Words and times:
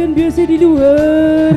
kalian 0.00 0.16
biasa 0.16 0.48
di 0.48 0.56
luar. 0.56 1.56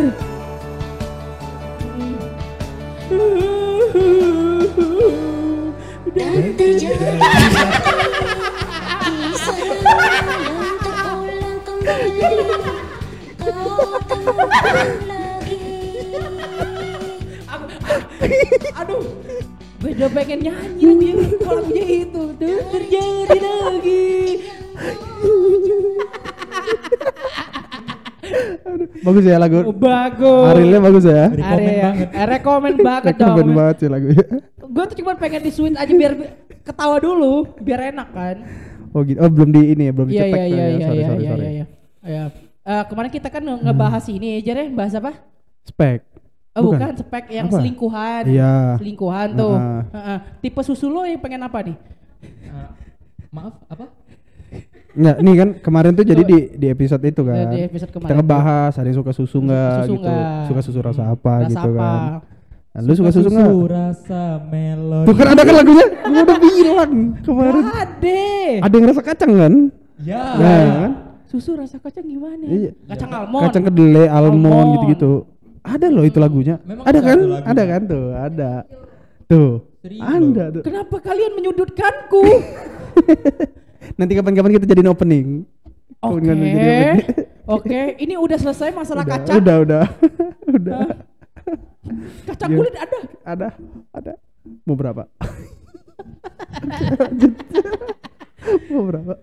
Dan 6.11 6.43
terjadi 6.59 7.23
kisah 8.99 9.57
kembali 9.63 10.19
Kau 10.83 11.23
lagi 11.23 12.03
Aduh, 18.75 19.07
pengen 20.11 20.39
nyanyi 20.43 21.15
kalau 21.39 21.63
lagunya 21.63 21.85
itu 22.03 22.23
tuh 22.35 22.59
terjadi 22.75 23.39
lagi. 23.39 24.11
Bagus 29.03 29.23
ya 29.23 29.35
lagu. 29.35 29.59
Oh, 29.61 29.75
bagus. 29.75 30.47
Arilnya 30.47 30.79
bagus 30.79 31.03
ya. 31.03 31.27
Rekomen 31.29 31.75
banget. 31.77 32.07
eh, 32.09 32.25
rekomen 32.25 32.73
banget 32.77 33.13
dong. 33.13 33.27
Rekomen 33.29 33.47
banget 33.53 33.75
sih 33.77 33.87
lagunya. 33.87 34.25
Gue 34.63 34.83
tuh 34.87 34.97
cuma 34.97 35.11
pengen 35.13 35.41
di 35.41 35.51
switch 35.51 35.75
aja 35.75 35.91
biar 35.91 36.13
bi- 36.13 36.33
ketawa 36.61 36.97
dulu, 36.97 37.45
biar 37.59 37.91
enak 37.91 38.09
kan. 38.09 38.35
Oh 38.89 39.01
gitu. 39.01 39.17
Oh 39.17 39.27
belum 39.27 39.49
di 39.49 39.61
ini 39.69 39.83
ya, 39.85 39.91
belum 39.91 40.07
dicetak 40.07 40.31
iya 40.31 40.45
iya 40.45 40.63
ya. 40.63 40.67
iya 40.69 40.79
Sorry 40.79 40.95
iya 40.95 41.07
sorry 41.07 41.19
iya 41.19 41.29
sorry. 41.29 41.45
iya. 41.45 41.65
iya. 42.03 42.23
Eh, 42.63 42.83
kemarin 42.87 43.11
kita 43.11 43.27
kan 43.27 43.41
nge- 43.41 43.61
ngebahas 43.61 44.05
ini 44.07 44.27
aja 44.37 44.51
deh, 44.55 44.67
bahas 44.71 44.93
apa? 44.93 45.11
Spek. 45.63 45.99
Oh 46.53 46.61
Bukan. 46.63 46.77
bukan, 46.77 46.93
spek 46.95 47.25
yang 47.29 47.47
Apa? 47.49 47.55
selingkuhan. 47.57 48.23
Iya. 48.25 48.53
Selingkuhan 48.77 49.27
tuh. 49.33 49.55
Heeh. 49.57 49.81
Heeh. 49.91 50.17
Tipe 50.39 50.61
susu 50.61 50.85
lo 50.85 51.01
yang 51.01 51.17
pengen 51.17 51.41
apa 51.41 51.59
nih? 51.59 51.75
Ah, 52.47 52.69
maaf, 53.29 53.57
apa? 53.67 53.85
Enggak, 54.93 55.17
nih 55.19 55.33
kan 55.35 55.49
kemarin 55.57 55.91
tuh 55.93 56.05
jadi 56.05 56.21
di 56.21 56.37
di 56.53 56.67
episode 56.67 57.01
itu 57.01 57.21
kan. 57.21 57.49
Di 57.49 57.65
episode 57.65 57.89
Kita 57.89 57.97
kemarin. 57.99 58.15
ngebahas 58.19 58.73
ada 58.73 58.85
yang 58.85 58.97
suka 58.97 59.11
susu 59.11 59.37
enggak 59.39 59.73
Susu 59.83 59.93
gitu. 59.95 60.05
nggak? 60.05 60.45
Suka 60.45 60.61
susu 60.61 60.79
rasa 60.79 61.03
apa 61.07 61.33
Rasa 61.39 61.49
gitu 61.49 61.69
apa? 61.71 61.81
kan. 61.81 62.01
Nah, 62.73 62.81
lu 62.81 62.93
suka 62.93 63.09
susu 63.09 63.29
enggak? 63.29 63.49
rasa 63.69 64.21
melon. 64.43 65.03
Tuh 65.03 65.13
kan 65.13 65.27
ada 65.29 65.41
kan 65.41 65.55
lagunya. 65.55 65.85
Gua 65.89 66.21
udah 66.21 66.37
bilang 66.39 66.91
kemarin. 67.19 67.63
Ade. 67.65 68.25
Ada 68.61 68.73
yang 68.73 68.85
rasa 68.87 69.01
kacang 69.01 69.31
kan? 69.33 69.53
Ya. 69.99 70.23
Ya 70.37 70.53
kan? 70.79 70.91
Susu 71.25 71.51
rasa 71.53 71.77
kacang 71.77 72.05
gimana? 72.05 72.45
Iya. 72.45 72.71
Kacang 72.85 73.09
almond. 73.11 73.43
Kacang 73.49 73.63
kedelai, 73.65 74.05
almond 74.07 74.67
gitu-gitu. 74.77 75.11
Ada 75.63 75.87
loh 75.87 76.03
itu 76.03 76.17
lagunya. 76.17 76.61
Memang 76.61 76.85
ada 76.85 76.91
ada 76.91 76.99
kan? 77.01 77.17
lagunya. 77.17 77.41
Ada 77.49 77.63
kan 77.65 77.81
tuh, 77.83 78.05
ada. 78.13 78.51
Tuh. 79.25 79.51
Serius 79.81 79.99
Ada 79.99 80.43
tuh. 80.53 80.61
Kenapa 80.61 80.95
kalian 80.97 81.31
menyudutkanku? 81.33 82.23
Nanti 83.93 84.13
kapan-kapan 84.13 84.51
kita 84.53 84.65
jadiin 84.67 84.89
opening. 84.89 85.27
Oke. 85.99 86.19
Opening. 86.19 86.95
Oke, 87.43 87.79
ini 87.97 88.15
udah 88.15 88.37
selesai 88.39 88.71
masalah 88.71 89.03
udah, 89.03 89.13
kacang. 89.19 89.35
udah, 89.37 89.55
udah. 89.59 89.83
udah. 90.57 90.79
Kacang 92.25 92.49
Iya. 92.49 92.57
kulit 92.57 92.73
ada. 92.73 92.99
Ada, 93.25 93.47
ada. 93.91 94.13
Mau 94.63 94.75
berapa? 94.75 95.03
Mau 98.69 98.83
berapa? 98.85 99.13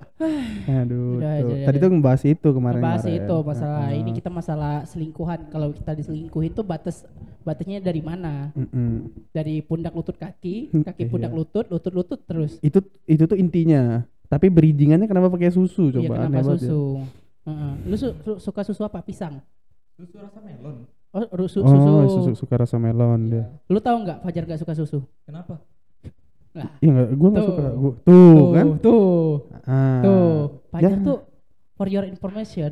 Aduh, 0.67 1.21
Udah, 1.21 1.33
tuh. 1.39 1.49
aja, 1.53 1.65
tadi 1.67 1.77
aja. 1.77 1.83
tuh 1.83 1.91
ngebahas 1.91 2.23
itu 2.25 2.49
kemarin. 2.51 2.81
Bahas 2.81 3.05
kemarin. 3.05 3.21
itu 3.21 3.37
masalah 3.43 3.81
Heeh. 3.85 4.01
ini 4.01 4.11
kita 4.17 4.31
masalah 4.31 4.75
selingkuhan. 4.87 5.41
Kalau 5.49 5.69
kita 5.71 5.93
diselingkuhin 5.93 6.53
tuh 6.53 6.65
batas 6.65 7.05
batasnya 7.41 7.81
dari 7.81 8.01
mana? 8.01 8.49
Mm-mm. 8.53 9.13
Dari 9.31 9.61
pundak 9.61 9.93
lutut 9.93 10.17
kaki, 10.17 10.73
kaki 10.89 11.03
Iya. 11.05 11.11
pundak 11.11 11.33
lutut, 11.33 11.69
lutut 11.69 11.93
lutut 11.93 12.21
terus. 12.23 12.57
Itu 12.61 12.81
itu 13.05 13.25
tuh 13.25 13.37
intinya. 13.37 14.05
Tapi 14.31 14.47
bridgingannya 14.47 15.05
kenapa 15.05 15.27
pakai 15.29 15.51
susu 15.51 15.91
Iya 15.91 16.07
coba? 16.07 16.15
kenapa 16.15 16.23
Aneh 16.25 16.39
banget 16.39 16.47
ya. 16.47 16.59
susu? 16.63 16.83
Heeh. 17.43 17.73
Lu 17.85 17.97
su- 17.97 18.17
su- 18.17 18.39
suka 18.41 18.61
susu 18.63 18.83
apa? 18.83 19.03
Pisang. 19.03 19.43
Susu 19.93 20.17
rasa 20.17 20.39
melon. 20.39 20.87
Oh, 21.11 21.27
ru- 21.35 21.51
su- 21.51 21.59
Oh, 21.59 21.67
susu. 21.67 21.91
susu 22.23 22.33
suka 22.39 22.55
rasa 22.57 22.79
melon 22.79 23.21
dia. 23.29 23.45
Lu 23.67 23.77
tahu 23.77 23.97
nggak 24.01 24.23
Fajar 24.23 24.47
nggak 24.47 24.61
suka 24.61 24.73
susu? 24.73 25.03
Kenapa? 25.25 25.59
Nah, 26.51 26.67
Iya 26.79 26.89
enggak, 26.89 27.09
gua 27.13 27.29
enggak 27.29 27.43
Tuh. 27.43 27.51
suka. 27.51 27.65
Gua, 27.73 27.93
tuh, 28.01 28.43
kan? 28.53 28.67
tuh, 28.79 29.31
Ah. 29.65 30.01
tuh. 30.01 30.35
Fajar 30.69 30.91
Ya. 30.93 30.99
tuh 31.01 31.19
for 31.75 31.87
your 31.87 32.05
information, 32.05 32.71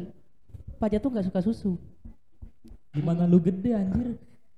Fajar 0.76 0.98
tuh 0.98 1.10
nggak 1.10 1.26
suka 1.26 1.40
susu. 1.40 1.74
Gimana 2.88 3.26
lu 3.26 3.38
gede 3.38 3.74
anjir? 3.74 4.14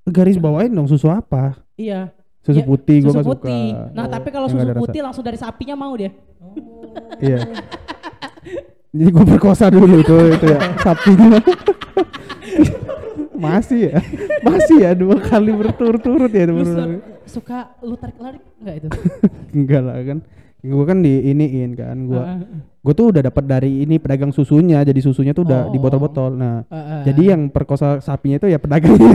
garis 0.06 0.36
bawain 0.36 0.68
dong 0.68 0.84
susu 0.84 1.06
apa? 1.06 1.56
Iya. 1.74 2.12
Susu 2.40 2.56
Ya, 2.56 2.64
putih 2.64 2.96
nggak 3.02 3.20
putih. 3.20 3.64
suka. 3.70 3.92
Nah, 3.92 4.04
Oh, 4.04 4.08
tapi 4.08 4.28
kalau 4.28 4.46
susu 4.48 4.58
ada 4.58 4.72
rasa. 4.72 4.80
putih 4.80 5.00
langsung 5.00 5.20
dari 5.22 5.36
sapinya 5.36 5.74
mau 5.74 5.92
dia. 5.92 6.10
Oh. 6.40 6.56
Iya. 7.18 7.44
Jadi 8.90 9.06
gue 9.08 9.24
perkosa 9.28 9.68
dulu 9.68 10.00
itu 10.00 10.16
itu 10.30 10.46
ya 10.48 10.58
sapinya. 10.78 11.38
Masih 13.40 13.88
ya, 13.88 13.96
masih 14.44 14.84
ya 14.84 14.92
dua 14.92 15.16
kali 15.16 15.48
berturut-turut 15.48 16.28
ya 16.28 16.44
Lu 16.44 16.60
suka 17.24 17.72
lu 17.80 17.96
tarik-tarik 17.96 18.44
nggak 18.58 18.74
itu? 18.76 18.88
Enggak 19.56 19.80
lah 19.80 19.96
kan. 19.96 20.18
Gue 20.60 20.84
kan 20.84 21.00
di 21.00 21.24
iniin 21.24 21.72
kan, 21.72 21.96
gue 22.04 22.20
Heeh. 22.20 22.60
gue 22.84 22.92
tuh 22.92 23.08
udah 23.08 23.24
dapat 23.24 23.48
dari 23.48 23.80
ini 23.80 23.96
pedagang 23.96 24.28
susunya, 24.28 24.84
jadi 24.84 25.00
susunya 25.00 25.32
tuh 25.32 25.48
udah 25.48 25.72
di 25.72 25.80
Oh. 25.80 25.82
botol-botol. 25.82 26.36
Nah, 26.36 26.68
Heeh. 26.68 27.00
jadi 27.08 27.32
yang 27.32 27.48
perkosa 27.48 27.96
sapinya 27.98 28.36
itu 28.36 28.44
ya 28.46 28.60
pedagangnya. 28.60 29.08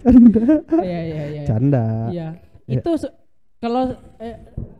Canda. 0.00 0.44
Iya, 0.80 1.00
iya, 1.02 1.22
iya. 1.28 1.42
Canda. 1.44 1.84
Iya. 2.08 2.28
Ya. 2.64 2.80
Itu 2.80 2.90
kalau 3.58 3.92
eh, 4.18 4.36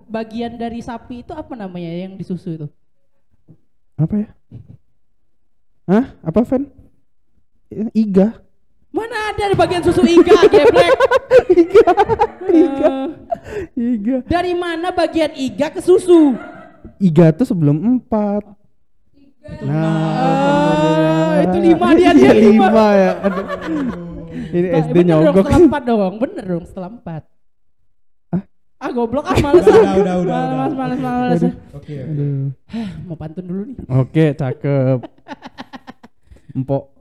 bagian 0.06 0.56
dari 0.56 0.80
sapi 0.80 1.20
itu 1.20 1.32
apa 1.32 1.52
namanya 1.52 1.88
yang 1.88 2.12
disusu 2.14 2.48
itu? 2.54 2.66
Apa 3.94 4.14
ya? 4.16 4.28
Hah? 5.84 6.04
Apa 6.20 6.40
Fen? 6.42 6.68
Iga. 7.92 8.40
Mana 8.88 9.34
ada 9.34 9.50
di 9.50 9.56
bagian 9.58 9.82
susu 9.82 10.06
iga, 10.06 10.38
geblek? 10.46 10.92
Iga. 11.66 11.88
Iga. 12.46 12.90
Eh, 13.74 13.90
Iga. 13.98 14.16
dari 14.24 14.54
mana 14.54 14.94
bagian 14.94 15.34
iga 15.34 15.66
ke 15.68 15.82
susu? 15.82 16.38
Iga 16.96 17.34
tuh 17.34 17.42
sebelum 17.42 17.74
empat. 17.74 18.46
Nah, 19.60 21.34
Ah, 21.34 21.42
itu 21.44 21.58
lima 21.60 21.86
dia, 21.92 22.14
Iya, 22.14 22.16
dia 22.16 22.32
lima. 22.48 22.70
lima 22.70 22.86
ya. 22.94 23.12
Ini 24.54 24.68
Ba- 24.68 24.78
SD 24.80 24.94
bener 24.94 25.10
dong 25.10 25.22
nyogok. 25.24 25.42
setelah 25.42 25.60
empat 25.60 25.82
dong, 25.84 26.14
bener 26.16 26.44
dong 26.46 26.64
setelah 26.64 26.88
empat. 26.88 27.22
Ah? 28.30 28.42
Ah 28.78 28.90
goblok 28.90 29.24
ah 29.24 29.36
males 29.36 29.64
Udah, 29.64 29.74
ah. 29.74 29.94
udah, 29.96 30.14
udah, 30.14 30.14
udah, 30.16 30.38
Males, 30.54 30.70
udah. 30.70 30.78
males, 30.78 31.00
males. 31.00 31.40
Aduh. 31.40 31.52
Oke. 31.74 31.94
Aduh. 32.00 32.44
Mau 33.04 33.16
pantun 33.16 33.44
dulu 33.44 33.62
nih. 33.66 33.76
Oke, 33.92 34.24
cakep. 34.32 34.98
Empok. 36.54 36.82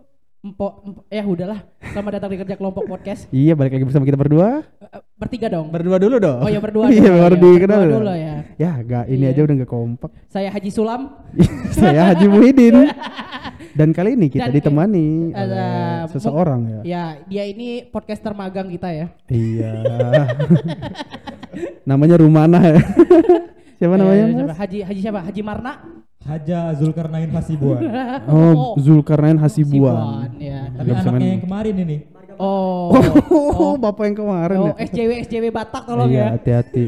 Empok, 0.43 0.83
empok, 0.83 1.03
ya 1.07 1.23
udahlah. 1.23 1.59
Selamat 1.79 2.19
datang 2.19 2.27
di 2.27 2.37
kerja 2.37 2.59
kelompok 2.59 2.83
podcast. 2.83 3.31
Iya, 3.31 3.55
balik 3.55 3.79
lagi 3.79 3.87
bersama 3.87 4.03
kita 4.03 4.19
berdua. 4.19 4.59
Eh, 4.75 4.91
eh, 4.91 5.01
Bertiga 5.15 5.47
dong. 5.47 5.71
Berdua 5.71 5.95
dulu 5.95 6.19
dong. 6.19 6.43
Oh 6.43 6.51
ya 6.51 6.59
berdua 6.59 6.83
Iya, 6.91 6.99
dulu, 6.99 7.15
baru 7.15 7.31
ya. 7.31 7.39
dikenal. 7.39 7.79
Berdua 7.79 7.95
dulu 7.95 8.11
ya. 8.11 8.35
Ya, 8.59 8.71
gak 8.83 9.05
ini 9.07 9.23
Iya. 9.23 9.31
aja 9.31 9.41
udah 9.47 9.55
gak 9.63 9.71
kompak. 9.71 10.11
Saya 10.27 10.51
Haji 10.51 10.67
Sulam. 10.67 11.01
Saya 11.79 12.11
Haji 12.11 12.25
Muhyiddin. 12.27 12.75
Dan 13.79 13.95
kali 13.95 14.19
ini 14.19 14.27
kita 14.27 14.51
Dan, 14.51 14.55
ditemani 14.59 15.07
eh, 15.31 15.39
oleh 15.39 15.71
mu- 16.03 16.11
seseorang 16.11 16.61
ya. 16.67 16.79
Ya, 16.83 17.03
dia 17.23 17.43
ini 17.47 17.87
podcaster 17.87 18.35
magang 18.35 18.67
kita 18.67 18.91
ya. 18.91 19.15
Iya. 19.31 19.71
namanya 21.87 22.19
Rumana 22.19 22.59
ya. 22.59 22.83
Siapa 23.79 23.95
namanya? 23.95 24.19
Eh, 24.19 24.27
Mas? 24.27 24.35
siapa? 24.35 24.53
Haji 24.59 24.77
Haji 24.83 24.99
siapa? 24.99 25.19
Haji 25.23 25.39
Marna. 25.39 25.71
Haja 26.23 26.71
Zulkarnain 26.75 27.27
Hasibuan. 27.29 27.81
Oh, 28.31 28.79
Zulkarnain 28.79 29.35
Hasibuan. 29.35 30.31
ya. 30.39 30.71
Tapi 30.71 30.89
anaknya 30.91 31.27
yang 31.35 31.43
kemarin 31.43 31.75
ini. 31.83 31.97
Oh. 32.39 32.89
Oh, 33.29 33.73
bapak 33.83 34.09
yang 34.09 34.17
kemarin 34.25 34.57
Oh, 34.57 34.67
ya. 34.73 34.87
SJW 34.87 35.11
SJW 35.27 35.45
Batak 35.51 35.83
tolong 35.85 36.09
iya, 36.09 36.17
ya. 36.17 36.27
hati-hati. 36.39 36.85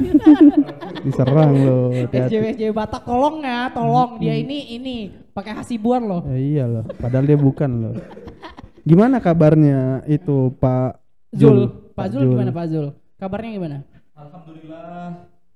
Diserang 1.06 1.50
loh, 1.56 1.88
hati-hati. 1.94 2.28
SJW 2.28 2.44
SJW 2.56 2.72
Batak 2.74 3.02
tolong 3.04 3.40
ya, 3.40 3.70
tolong. 3.72 4.10
Dia 4.20 4.34
Hmm. 4.36 4.42
ini 4.44 4.58
ini 4.74 4.96
pakai 5.32 5.56
hasibuan 5.56 6.04
loh. 6.04 6.20
Ya, 6.28 6.36
iya 6.36 6.64
loh, 6.68 6.84
padahal 6.98 7.24
dia 7.24 7.38
bukan 7.40 7.70
loh. 7.80 7.94
Gimana 8.84 9.20
kabarnya 9.20 10.04
itu 10.04 10.52
Pak 10.56 10.98
Zul, 11.32 11.70
Pak 11.94 12.06
Zul 12.10 12.28
gimana 12.28 12.50
Pak 12.50 12.66
Zul? 12.68 12.86
Kabarnya 13.16 13.50
gimana? 13.54 13.76
Alhamdulillah. 14.12 15.08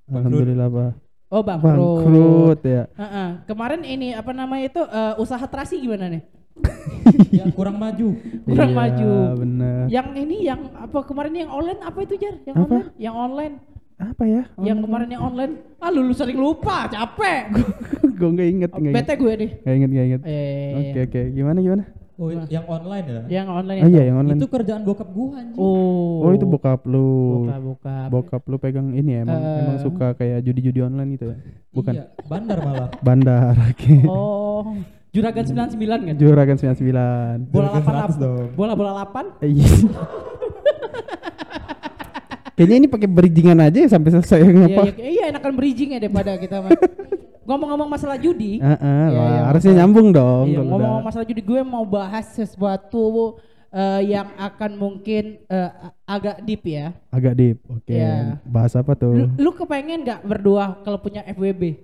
Alhamdulillah 0.09 0.69
Pak. 0.71 0.91
Oh 1.35 1.43
bangkrut. 1.43 1.75
Bangkrut 1.75 2.61
ya. 2.63 2.83
Heeh. 2.95 3.29
Kemarin 3.45 3.83
ini 3.83 4.15
apa 4.15 4.31
namanya 4.31 4.65
itu 4.65 4.81
eh, 4.81 5.15
usaha 5.19 5.43
terasi 5.43 5.83
gimana 5.83 6.07
nih? 6.07 6.23
yang 7.35 7.51
kurang 7.51 7.75
maju. 7.77 8.15
Kurang 8.47 8.71
Iya, 8.71 8.79
maju. 8.79 9.11
Bener. 9.37 9.83
Yang 9.91 10.09
ini 10.17 10.37
yang 10.47 10.71
apa 10.73 11.03
kemarin 11.03 11.35
yang 11.35 11.51
online 11.51 11.83
apa 11.83 11.99
itu 12.01 12.15
Jar? 12.15 12.39
Yang 12.45 12.55
Apa? 12.55 12.63
online? 12.65 12.87
Yang 12.97 13.15
online. 13.19 13.55
Apa 13.95 14.23
ya? 14.27 14.43
Yang 14.59 14.79
kemarin 14.87 15.09
yang 15.11 15.23
online. 15.25 15.53
Ah 15.79 15.91
lu, 15.91 16.03
lu 16.03 16.15
sering 16.15 16.39
lupa, 16.39 16.87
capek. 16.87 17.51
gue 18.19 18.29
nggak 18.31 18.49
inget, 18.49 18.71
Oh. 18.71 18.79
Bete 18.81 19.15
gue 19.15 19.33
nih. 19.35 19.51
Nggak 19.61 19.75
inget, 19.75 19.91
nggak 19.91 20.07
inget. 20.07 20.23
Eh, 20.23 20.73
Oke 20.79 21.01
oke, 21.05 21.21
gimana 21.31 21.59
gimana? 21.59 21.85
Oh, 22.15 22.31
yang 22.31 22.63
online 22.65 23.05
ya? 23.05 23.23
Yang 23.29 23.49
online 23.51 23.79
itu. 23.81 23.91
iya 23.91 24.03
yang 24.07 24.17
online. 24.17 24.39
Itu 24.39 24.47
kerjaan 24.47 24.83
bokap 24.83 25.09
gua 25.11 25.35
anjing. 25.35 25.59
Oh. 25.59 26.23
Oh 26.23 26.31
itu 26.31 26.47
bokap 26.47 26.87
lu. 26.87 27.11
Buka, 27.43 27.57
buka. 27.59 27.97
Bokap 28.07 28.43
lu 28.45 28.57
pegang 28.57 28.89
ini 28.91 29.11
ya, 29.13 29.21
emang, 29.23 29.35
Eh. 29.37 29.59
emang 29.61 29.79
suka 29.79 30.07
kayak 30.15 30.39
judi-judi 30.41 30.79
online 30.81 31.11
gitu 31.13 31.25
ya? 31.27 31.37
Bukan. 31.71 31.93
Iya, 31.93 32.05
bandar 32.25 32.59
malah. 32.61 32.89
Bandar, 33.07 33.55
oke. 33.59 33.95
Oh. 34.07 34.79
Juragan 35.11 35.43
99 35.43 35.75
kan? 36.05 36.15
Juragan 36.17 36.57
99. 36.57 37.51
Bola 37.51 37.67
Juragan 37.69 37.83
8 37.83 37.83
100 37.83 37.91
apa? 37.91 38.15
dong. 38.17 38.47
Bola 38.53 38.73
bola 38.75 38.93
8? 38.95 39.43
Eh, 39.43 39.51
Iya. 39.53 39.67
Kayaknya 42.55 42.77
ini 42.77 42.87
pakai 42.87 43.09
bridgingan 43.11 43.59
aja 43.61 43.75
ya 43.77 43.89
sampai 43.91 44.11
selesai 44.13 44.39
Iya, 44.39 44.47
ngapa? 44.47 44.83
iya, 44.89 45.07
iya 45.11 45.25
enakan 45.29 45.53
bridging 45.59 45.91
ya 45.91 45.99
daripada 45.99 46.39
kita 46.39 46.63
mah. 46.63 46.71
Ngomong-ngomong 47.45 47.87
masalah 47.87 48.17
judi, 48.17 48.57
Heeh, 48.57 49.05
Iya, 49.07 49.15
wah, 49.15 49.29
iya, 49.29 49.41
harusnya 49.45 49.69
masalah- 49.69 49.79
nyambung 49.81 50.09
dong. 50.11 50.45
Iya, 50.47 50.57
kalau 50.57 50.69
ngomong 50.71 50.93
udah. 50.95 51.05
masalah 51.05 51.25
judi 51.25 51.43
gue 51.43 51.61
mau 51.63 51.85
bahas 51.85 52.27
sesuatu 52.31 53.05
eh, 53.71 54.01
yang 54.07 54.29
akan 54.35 54.71
mungkin 54.75 55.23
eh, 55.45 55.71
agak 56.05 56.41
deep 56.41 56.63
ya. 56.65 56.95
Agak 57.09 57.35
deep. 57.35 57.59
Oke. 57.67 57.93
Iya. 57.93 58.39
Bahas 58.43 58.73
apa 58.73 58.95
Lu, 58.95 58.99
tuh? 58.99 59.15
lu 59.37 59.51
kepengen 59.53 60.01
nggak 60.01 60.21
berdua 60.23 60.79
kalau 60.81 60.97
punya 60.97 61.21
FWB? 61.27 61.75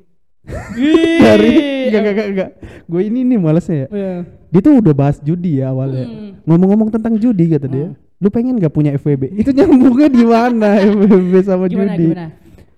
Dari 0.40 1.54
enggak 1.90 2.02
enggak 2.06 2.28
enggak. 2.28 2.50
Gue 2.86 3.00
ini 3.04 3.20
nih 3.22 3.38
malesnya 3.38 3.76
ya. 3.76 3.88
Iya. 3.90 4.14
Dia 4.48 4.60
tuh 4.60 4.74
udah 4.76 4.94
bahas 4.94 5.20
judi 5.20 5.60
ya 5.60 5.68
awalnya. 5.68 6.04
Hmm. 6.04 6.30
Ngomong-ngomong 6.42 6.88
tentang 6.90 7.14
judi 7.14 7.44
kata 7.48 7.66
dia. 7.66 7.88
Lu 8.16 8.28
pengen 8.28 8.54
gak 8.54 8.70
punya 8.70 8.92
FWB? 8.94 9.32
Itu 9.34 9.50
nyambungnya 9.50 10.08
di 10.08 10.22
mana 10.22 10.76
FWB 10.78 11.32
sama 11.40 11.64
Gimana 11.66 11.92
judi? 11.92 12.06
gimana? 12.06 12.26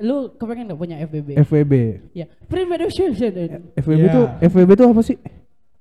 Lu 0.03 0.35
kepengen 0.35 0.67
nggak 0.67 0.77
punya 0.77 0.97
FWB? 1.01 1.29
FWB. 1.41 1.73
ya, 2.11 2.27
private 2.45 2.83
association, 2.85 3.71
FWB 3.73 4.03
Iya. 4.03 4.11
tuh 4.11 4.27
FWB 4.43 4.71
tuh 4.75 4.87
apa 4.89 5.03
sih? 5.03 5.17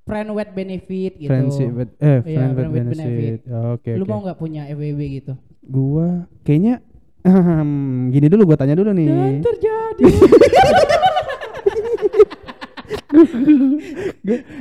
friend 0.02 0.30
with 0.30 0.50
benefit 0.52 1.12
gitu. 1.16 1.30
Friendship 1.30 1.70
with- 1.72 1.94
eh 1.96 2.06
Iya, 2.06 2.20
friend 2.20 2.50
with 2.50 2.56
friend 2.56 2.70
with 2.72 2.86
benefit. 2.88 3.06
benefit. 3.38 3.40
Oh, 3.48 3.70
Oke 3.72 3.90
Lu 3.92 4.02
oke. 4.02 4.10
mau 4.10 4.20
nggak 4.20 4.34
punya 4.36 4.62
FWB 4.68 5.00
gitu? 5.12 5.32
Gua 5.62 6.08
kayaknya 6.42 6.82
gini 8.08 8.26
dulu 8.26 8.42
gua 8.44 8.56
tanya 8.56 8.74
dulu 8.74 8.90
nih. 8.90 9.06
Dan 9.06 9.34
terjadi. 9.40 10.04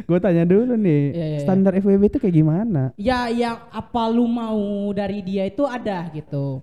Gue 0.03 0.19
tanya 0.19 0.43
dulu 0.43 0.73
nih, 0.75 1.03
Iya, 1.07 1.15
iya, 1.15 1.25
iya. 1.31 1.39
standar 1.39 1.73
FWB 1.73 2.03
itu 2.07 2.17
kayak 2.17 2.35
gimana? 2.35 2.83
ya 2.95 3.27
yang 3.27 3.57
apa 3.65 4.03
lu 4.07 4.25
mau 4.25 4.59
dari 4.91 5.21
dia 5.21 5.45
itu 5.45 5.63
ada 5.63 6.09
gitu. 6.11 6.61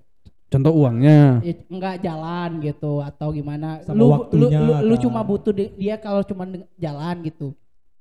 Contoh 0.48 0.72
uangnya. 0.74 1.44
Ya, 1.44 1.54
nggak 1.62 1.96
jalan 2.00 2.50
gitu 2.58 2.92
atau 2.98 3.28
gimana 3.30 3.84
Sama 3.84 3.94
lu, 3.94 4.04
lu 4.04 4.12
waktunya, 4.14 4.58
lu, 4.58 4.72
lu 4.82 4.94
kan. 4.96 5.02
cuma 5.04 5.20
butuh 5.20 5.52
di- 5.52 5.72
dia 5.76 5.96
kalau 5.96 6.24
cuma 6.24 6.48
jalan 6.74 7.16
gitu 7.22 7.52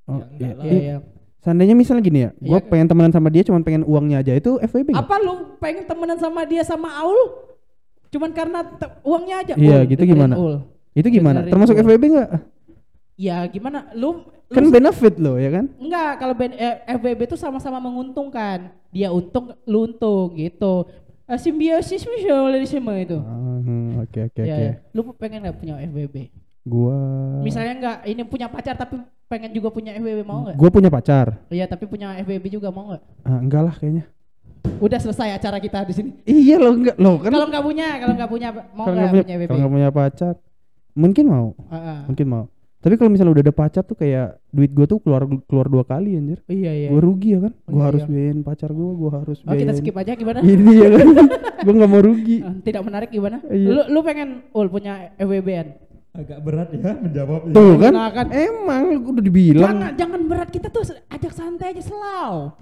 Oh, 0.08 0.24
Ya, 0.34 0.48
enggak 0.48 0.52
iya. 0.58 0.64
iya 0.64 0.80
iya 0.80 0.98
Seandainya 1.38 1.76
misalnya 1.76 2.00
gini 2.02 2.20
ya, 2.22 2.32
gue 2.34 2.48
Iya. 2.54 2.64
pengen 2.66 2.88
temenan 2.88 3.12
sama 3.12 3.28
dia 3.28 3.44
cuma 3.44 3.60
pengen 3.60 3.84
uangnya 3.84 4.20
aja 4.20 4.32
itu 4.34 4.56
FWB 4.58 4.90
apa 4.92 5.16
lu 5.18 5.34
pengen 5.58 5.84
temenan 5.84 6.16
sama 6.18 6.44
dia 6.44 6.64
sama 6.64 6.88
Aul 6.98 7.20
cuman 8.08 8.32
karena 8.32 8.64
uangnya 9.02 9.36
aja 9.44 9.54
Iya, 9.54 9.84
gitu 9.86 10.04
gimana? 10.06 10.34
Ul. 10.34 10.64
Itu 10.94 11.08
gimana? 11.08 11.44
Dengerin 11.44 11.52
Termasuk. 11.52 11.76
FWB 11.78 12.04
nggak? 12.10 12.30
ya 13.18 13.44
gimana 13.46 13.92
lu, 13.92 14.24
lu 14.24 14.54
Kan 14.54 14.70
benefit 14.70 15.18
loh 15.18 15.36
ya 15.36 15.52
kan? 15.52 15.66
enggak 15.76 16.12
kalau 16.16 16.34
ben, 16.34 16.52
eh, 16.54 16.76
FWB 16.90 17.20
itu 17.26 17.36
sama-sama 17.36 17.78
menguntungkan 17.78 18.72
dia 18.90 19.12
untung 19.12 19.52
lu 19.64 19.84
untung 19.86 20.32
gitu 20.34 20.88
Eh, 21.28 21.36
simbiosis 21.36 22.08
mutualisme 22.08 22.94
itu 22.96 23.18
Oke 24.00 24.20
oke 24.32 24.42
oke. 24.48 24.68
lu 24.96 25.02
pengen 25.20 25.44
nggak 25.44 25.58
punya 25.60 25.76
FWB 25.84 26.16
Gua 26.68 26.96
misalnya 27.44 27.74
nggak 27.80 27.98
ini 28.12 28.22
punya 28.28 28.48
pacar 28.52 28.76
tapi 28.76 29.00
pengen 29.28 29.52
juga 29.52 29.72
punya 29.72 29.92
FWB 29.96 30.24
mau 30.24 30.48
nggak 30.48 30.56
Gua 30.56 30.70
punya 30.72 30.88
pacar. 30.92 31.36
Iya 31.52 31.68
tapi 31.68 31.84
punya 31.88 32.16
FWB 32.24 32.48
juga 32.60 32.72
mau 32.72 32.92
nggak? 32.92 33.04
Ah, 33.28 33.40
enggak 33.40 33.62
lah 33.64 33.76
kayaknya. 33.76 34.04
Udah 34.80 35.00
selesai 35.00 35.36
acara 35.36 35.60
kita 35.60 35.84
di 35.88 35.94
sini. 35.96 36.10
Iya 36.24 36.60
loh 36.60 36.76
enggak 36.76 36.96
loh 37.00 37.20
kan. 37.20 37.32
Kalau 37.32 37.48
nggak 37.48 37.64
punya, 37.64 37.88
kalau 38.00 38.14
nggak 38.16 38.32
punya 38.32 38.48
mau 38.76 38.86
nggak 38.88 39.08
punya, 39.12 39.24
punya, 39.24 39.36
FWB? 39.36 39.48
kalau 39.48 39.60
nggak 39.60 39.74
punya 39.76 39.90
pacar, 39.92 40.34
mungkin 40.96 41.26
mau, 41.28 41.48
Heeh. 41.72 42.00
mungkin 42.08 42.28
mau. 42.28 42.46
Tapi 42.88 42.96
kalau 42.96 43.12
misalnya 43.12 43.36
udah 43.36 43.44
ada 43.44 43.52
pacar 43.52 43.84
tuh 43.84 43.94
kayak 43.94 44.40
duit 44.48 44.72
gua 44.72 44.88
tuh 44.88 45.04
keluar 45.04 45.22
keluar 45.44 45.68
dua 45.68 45.84
kali 45.84 46.16
anjir. 46.16 46.40
Iya 46.48 46.72
iya. 46.72 46.88
Gua 46.88 47.04
rugi 47.04 47.36
ya 47.36 47.40
kan? 47.44 47.52
Oh, 47.52 47.68
Gua 47.68 47.76
iya, 47.76 47.88
harus 47.92 48.02
iya. 48.02 48.10
biayain 48.10 48.40
pacar 48.42 48.70
gua, 48.72 48.92
gua 48.96 49.12
harus 49.20 49.38
Oh 49.40 49.52
kita 49.52 49.60
biayain- 49.60 49.76
skip 49.76 49.96
aja 49.98 50.12
gimana? 50.16 50.40
Ini 50.48 50.72
ya 50.74 50.90
kan. 50.96 51.08
gua 51.60 51.74
nggak 51.76 51.92
mau 51.92 52.00
rugi. 52.00 52.38
Eh, 52.40 52.54
Tidak 52.72 52.82
menarik 52.82 53.10
gimana? 53.12 53.38
Iya. 53.46 53.68
Lu 53.68 53.82
lu 53.92 54.00
pengen 54.02 54.30
ul 54.50 54.68
punya 54.68 54.94
FWB-an? 55.18 55.68
Agak 56.16 56.40
berat 56.42 56.72
ya 56.72 56.96
menjawabnya. 56.98 57.52
Tuh 57.52 57.74
kan? 57.76 57.92
Nah, 57.92 58.10
kan. 58.10 58.28
Emang 58.32 58.84
udah 59.04 59.22
dibilang. 59.22 59.68
Jangan 59.68 59.92
jangan 59.94 60.20
berat 60.26 60.50
kita 60.50 60.72
tuh 60.72 60.82
ajak 61.12 61.30
santai 61.30 61.76
aja 61.76 61.84
selau. 61.84 62.56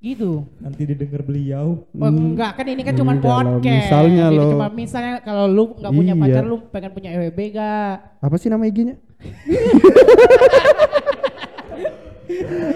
Gitu. 0.00 0.48
Nanti 0.64 0.88
didengar 0.88 1.20
beliau. 1.20 1.84
Oh, 1.92 2.08
enggak 2.08 2.56
kan 2.56 2.64
ini 2.64 2.80
kan 2.80 2.96
cuma 2.96 3.12
podcast. 3.20 3.84
misalnya 3.84 4.32
loh. 4.32 4.56
Cuma 4.56 4.72
misalnya 4.72 5.20
kalau 5.20 5.44
lu 5.44 5.76
nggak 5.76 5.92
punya 5.92 6.14
Iya. 6.16 6.22
pacar 6.24 6.44
lu 6.48 6.56
pengen 6.72 6.90
punya 6.96 7.08
FWB 7.20 7.38
gak? 7.52 7.94
Apa 8.24 8.34
sih 8.40 8.48
nama 8.48 8.64
IG-nya? 8.64 8.96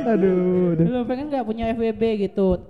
Aduh, 0.05 0.77
udah. 0.77 0.85
Lu 0.85 1.01
pengen 1.09 1.33
nggak 1.33 1.47
punya 1.49 1.73
FWB 1.73 2.29
gitu? 2.29 2.61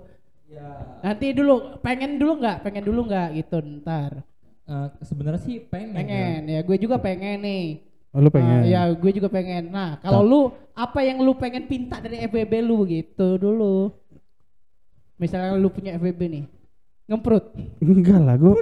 Nanti 1.03 1.35
dulu 1.35 1.75
pengen 1.83 2.15
dulu 2.15 2.39
nggak? 2.39 2.63
Pengen 2.63 2.83
dulu 2.87 3.11
nggak 3.11 3.27
gitu 3.35 3.59
ntar. 3.83 4.23
Eh, 4.65 4.87
sebenarnya 5.03 5.41
sih 5.43 5.59
pengen. 5.61 5.93
Pengen 5.93 6.39
ya, 6.47 6.63
gue 6.63 6.77
juga 6.79 6.95
pengen 6.97 7.43
nih. 7.43 7.65
Oh, 8.15 8.23
lu 8.23 8.31
pengen? 8.31 8.63
Ah, 8.63 8.65
ya 8.65 8.81
gue 8.95 9.11
juga 9.11 9.27
pengen. 9.27 9.67
Nah 9.67 9.99
kalau 9.99 10.23
lu 10.23 10.41
apa 10.71 11.03
yang 11.03 11.19
lu 11.19 11.35
pengen 11.35 11.67
pinta 11.67 11.99
dari 11.99 12.23
FWB 12.23 12.53
lu 12.63 12.87
gitu 12.87 13.35
dulu. 13.35 13.91
Misalnya 15.15 15.55
lu 15.55 15.67
punya 15.67 15.95
FWB 15.95 16.21
nih, 16.25 16.43
ngemprut. 17.05 17.55
Enggak 17.79 18.19
lah, 18.19 18.35
gua 18.35 18.53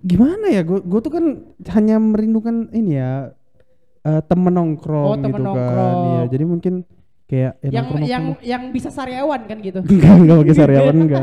gimana 0.00 0.46
ya? 0.48 0.62
Gua 0.62 0.80
gua 0.80 0.98
tuh 0.98 1.12
kan 1.12 1.24
hanya 1.70 1.96
merindukan 1.96 2.66
ini 2.70 2.96
ya 2.96 3.30
eh, 4.02 4.22
temen 4.22 4.50
nongkrong 4.50 5.06
Oh, 5.06 5.16
temen 5.16 5.30
gitu 5.32 5.38
kan. 5.38 5.46
nongkrong. 5.48 5.96
Iya, 6.02 6.22
jadi 6.28 6.44
mungkin 6.44 6.74
kayak 7.24 7.52
ya 7.56 7.68
yang 7.70 7.84
nongkrong- 7.86 8.02
yang 8.04 8.22
nongkrong. 8.26 8.44
yang 8.44 8.62
bisa 8.68 8.88
sariawan 8.90 9.40
kan 9.42 9.56
gitu. 9.58 9.80
enggak 9.80 10.12
enggak 10.18 10.36
pakai 10.38 10.56
sariawan 10.60 10.96
enggak. 10.98 11.22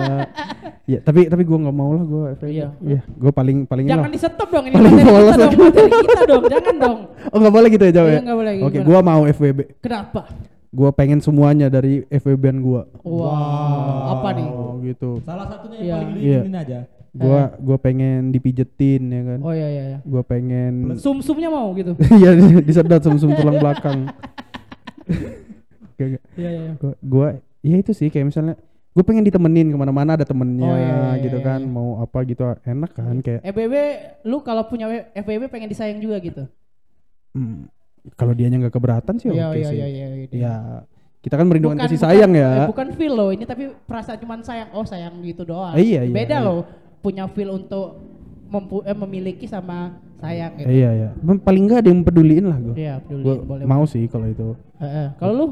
Ya, 0.88 1.00
tapi 1.00 1.20
tapi 1.28 1.44
gua 1.44 1.58
nggak 1.60 1.76
mau 1.76 1.92
lah 1.92 2.04
gua 2.04 2.24
FWB. 2.34 2.50
Iya. 2.50 2.68
Iya, 2.80 3.02
gua 3.12 3.32
paling 3.32 3.58
paling 3.66 3.86
Jangan 3.86 4.10
di 4.10 4.18
stop 4.18 4.50
dong 4.50 4.66
ini 4.66 4.74
Paling 4.74 4.94
polos 5.04 5.36
kita 5.36 5.46
dong, 5.76 5.92
kita 6.00 6.22
dong, 6.26 6.44
jangan 6.48 6.76
dong. 6.80 7.00
Oh, 7.30 7.38
enggak 7.38 7.54
boleh 7.54 7.70
gitu 7.70 7.84
ya 7.84 7.94
jawab 7.94 8.08
Iya, 8.08 8.16
ya? 8.16 8.22
nggak 8.24 8.38
boleh, 8.40 8.54
Oke, 8.64 8.80
gua 8.82 9.00
mau 9.04 9.22
FWB. 9.28 9.60
Kenapa? 9.84 10.22
Gua 10.70 10.94
pengen 10.94 11.18
semuanya 11.18 11.66
dari 11.66 12.06
FWB-an 12.08 12.62
gua. 12.62 12.86
Wow, 13.02 14.14
apa 14.14 14.30
nih? 14.38 14.48
Oh, 14.48 14.78
gitu. 14.80 15.10
Salah 15.22 15.50
satunya 15.50 15.78
yang 15.78 15.84
Iya. 15.84 15.96
paling 15.96 16.10
Iya. 16.14 16.40
diinginin 16.40 16.56
aja. 16.56 16.80
Gua 17.10 17.42
gua 17.58 17.78
pengen 17.78 18.30
dipijetin 18.30 19.02
ya 19.10 19.22
kan. 19.26 19.40
Oh 19.42 19.50
iya 19.50 19.68
iya 19.68 19.84
iya. 19.88 20.00
Gua 20.06 20.22
pengen 20.22 20.94
Sum-sumnya 20.96 21.50
mau 21.50 21.74
gitu. 21.74 21.98
Iya 22.22 22.38
disedot 22.62 23.02
sum-sum 23.02 23.34
tulang 23.34 23.58
belakang. 23.58 24.06
Gak, 25.98 26.08
gak. 26.16 26.24
Iya 26.38 26.50
iya. 26.50 26.62
iya. 26.64 26.72
Gua, 26.78 26.94
gua 27.02 27.28
ya 27.60 27.76
itu 27.76 27.92
sih 27.92 28.08
kayak 28.08 28.30
misalnya 28.30 28.56
gue 28.90 29.04
pengen 29.06 29.22
ditemenin 29.22 29.70
ke 29.70 29.78
mana-mana 29.78 30.16
ada 30.16 30.24
temennya 30.24 30.66
Oh, 30.66 30.76
iya, 30.76 30.96
iya, 31.14 31.24
gitu 31.24 31.38
iya, 31.40 31.46
kan 31.46 31.60
iya. 31.62 31.70
mau 31.70 32.00
apa 32.00 32.20
gitu 32.24 32.42
enak 32.58 32.92
kan 32.92 33.16
kayak 33.20 33.42
FBB 33.46 33.74
lu 34.26 34.42
kalau 34.42 34.66
punya 34.66 34.88
FBB 35.14 35.46
pengen 35.46 35.68
disayang 35.68 36.00
juga 36.00 36.18
gitu. 36.20 36.48
hmm, 37.32 37.70
kalau 38.14 38.32
dianya 38.32 38.58
nggak 38.60 38.74
keberatan 38.74 39.16
sih 39.16 39.28
Iya 39.28 39.46
oke 39.48 39.56
iya 39.56 39.68
sih 39.68 39.78
iya 39.78 39.88
iya. 39.88 40.08
iya. 40.10 40.28
ya 40.32 40.54
kita 41.20 41.36
kan 41.36 41.46
merindukan 41.46 41.76
Bukan- 41.76 41.86
kasih 41.86 41.98
bukan- 41.98 42.10
sayang 42.10 42.32
eh, 42.32 42.40
ya 42.40 42.52
bukan 42.66 42.88
feel 42.94 43.14
loh 43.14 43.30
ini 43.30 43.44
tapi 43.44 43.64
perasaan 43.82 44.18
cuman 44.18 44.40
sayang. 44.40 44.70
Oh 44.72 44.84
sayang 44.84 45.20
gitu 45.22 45.44
doang. 45.44 45.76
Eh, 45.76 45.84
iya, 45.86 46.02
iya, 46.02 46.14
Beda 46.14 46.38
iya. 46.38 46.46
loh 46.46 46.64
punya 46.98 47.28
feel 47.28 47.52
untuk 47.52 48.00
mempu- 48.48 48.82
eh, 48.82 48.96
memiliki 48.98 49.44
sama 49.44 50.00
sayang 50.16 50.56
gitu. 50.56 50.68
iya 50.68 50.90
iya 50.92 51.10
Mem- 51.18 51.40
paling 51.40 51.64
nggak 51.64 51.80
ada 51.80 51.90
yang 51.90 52.02
peduliin 52.02 52.46
lah 52.46 52.58
gue 52.58 52.76
Iya, 52.78 53.00
boleh. 53.06 53.64
mau 53.64 53.84
sih 53.84 54.04
kalau 54.06 54.26
itu 54.26 54.56
Heeh. 54.78 55.08
Kalau 55.16 55.34
lu 55.34 55.46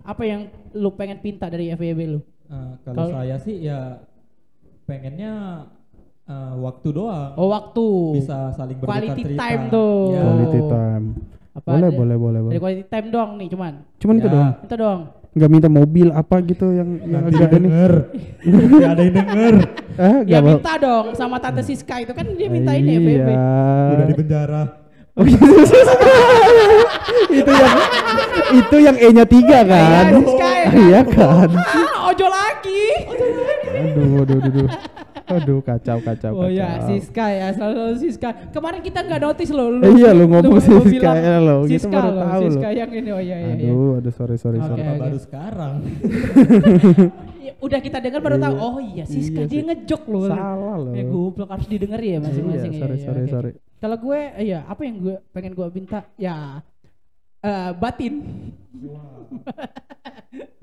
apa 0.00 0.22
yang 0.22 0.40
lu 0.72 0.92
pengen 0.92 1.18
pinta 1.18 1.46
dari 1.46 1.68
FWB 1.70 2.00
lu? 2.06 2.20
Eh, 2.46 2.72
kalau 2.84 3.08
saya 3.10 3.36
sih 3.38 3.64
ya 3.64 4.04
pengennya 4.84 5.64
eh, 6.24 6.54
waktu 6.58 6.88
doang. 6.90 7.32
Oh 7.34 7.48
waktu. 7.48 7.86
Bisa 8.14 8.52
saling 8.52 8.76
bertukar 8.76 8.92
Quality 8.98 9.22
cerita. 9.24 9.40
time 9.42 9.62
tuh. 9.68 9.96
Ya. 10.10 10.20
quality 10.22 10.60
time 10.66 11.04
Apa 11.54 11.68
boleh 11.70 11.86
ada- 11.86 11.94
boleh 11.94 12.16
boleh 12.16 12.38
Dari 12.40 12.44
boleh 12.44 12.60
quality 12.60 12.84
time 12.88 13.08
doang 13.08 13.30
nih 13.36 13.48
cuman. 13.48 13.72
cuman 13.96 14.14
itu 14.16 14.26
Ya. 14.26 14.32
doang 14.32 14.52
Itu 14.60 14.74
doang. 14.76 15.00
nggak 15.32 15.50
minta 15.50 15.68
mobil 15.68 16.08
apa 16.10 16.36
gitu 16.42 16.66
yang 16.70 16.90
yang 17.04 17.22
agak 17.24 17.48
ini 17.48 17.56
denger. 17.60 17.92
Nanti 18.44 18.84
ada 18.84 19.02
yang 19.02 19.14
denger. 19.16 19.54
ah 19.96 20.18
Ya 20.20 20.22
nggak 20.32 20.42
minta 20.44 20.72
dong 20.76 21.06
sama 21.12 21.36
Tante 21.38 21.62
Siska 21.62 21.96
itu 21.98 22.12
kan 22.12 22.26
dia 22.28 22.48
minta 22.48 22.70
ini 22.72 22.90
FWB. 22.96 23.28
iya 23.28 23.46
Udah 23.92 24.04
di 24.04 24.14
penjara. 24.14 24.62
Oh, 25.14 25.22
gitu. 25.22 25.46
itu 27.30 27.52
yang 27.52 27.76
itu 28.52 28.76
yang 28.80 28.96
E 28.96 29.08
nya 29.12 29.24
tiga 29.24 29.58
kan? 29.62 29.78
Iya, 30.04 30.18
Siska 30.18 30.48
ya 30.48 30.64
kan? 30.64 30.74
Iya 30.76 31.00
kan? 31.06 31.48
Ah, 31.54 32.10
ojo 32.10 32.26
lagi. 32.26 32.84
Aduh, 33.94 34.22
aduh, 34.22 34.38
aduh, 34.40 34.68
aduh. 35.26 35.60
Kacau, 35.64 35.98
kacau, 36.00 36.32
Oh 36.36 36.48
ya, 36.48 36.78
kacau. 36.80 36.88
Siska 36.92 37.26
ya, 37.30 37.46
selalu 37.52 37.82
Siska. 37.96 38.30
Kemarin 38.52 38.80
kita 38.84 38.98
nggak 39.04 39.20
notice 39.20 39.52
loh. 39.52 39.68
Lu, 39.72 39.80
Eh, 39.84 39.92
iya, 39.96 40.10
lu 40.12 40.24
ngomong 40.28 40.60
Siska 40.60 40.84
bilang 40.84 41.16
ya, 41.18 41.36
lo. 41.40 41.56
Kita 41.64 41.72
Siska 41.84 41.96
baru 41.96 42.10
lo, 42.10 42.20
tahu 42.20 42.40
lo. 42.42 42.50
Siska 42.52 42.68
yang 42.70 42.90
ini, 42.92 43.10
oh 43.10 43.22
iya 43.22 43.36
iya. 43.40 43.52
iya. 43.56 43.70
Aduh, 43.70 43.90
aduh, 44.00 44.12
sorry, 44.12 44.36
sorry, 44.36 44.58
Oke, 44.60 44.68
sorry. 44.68 44.82
Oke. 44.82 45.00
baru 45.00 45.18
sekarang? 45.18 45.74
Ya, 47.44 47.52
Udah 47.60 47.76
kita 47.76 48.00
dengar 48.00 48.24
baru 48.24 48.40
tahu. 48.40 48.54
Oh 48.56 48.80
iya, 48.80 49.04
Siska 49.04 49.44
Iya 49.44 49.52
dia 49.52 49.62
ngejok 49.68 50.02
loh. 50.08 50.32
Salah 50.32 50.76
lo. 50.80 50.96
Ya 50.96 51.04
goblok 51.04 51.52
harus 51.52 51.68
didengar 51.68 52.00
ya 52.00 52.16
masing-masing. 52.16 52.72
Iya, 52.72 52.80
ya, 52.80 52.80
sorry, 52.80 52.96
ya, 52.96 53.04
sorry, 53.04 53.20
oke, 53.20 53.32
sorry. 53.36 53.50
Kalau 53.84 53.96
gue, 54.00 54.20
iya 54.40 54.58
apa 54.64 54.80
yang 54.80 54.96
gue 54.96 55.16
pengen 55.28 55.52
gue 55.52 55.68
minta? 55.68 56.08
Ya 56.16 56.64
Eh, 57.44 57.70
batin. 57.76 58.24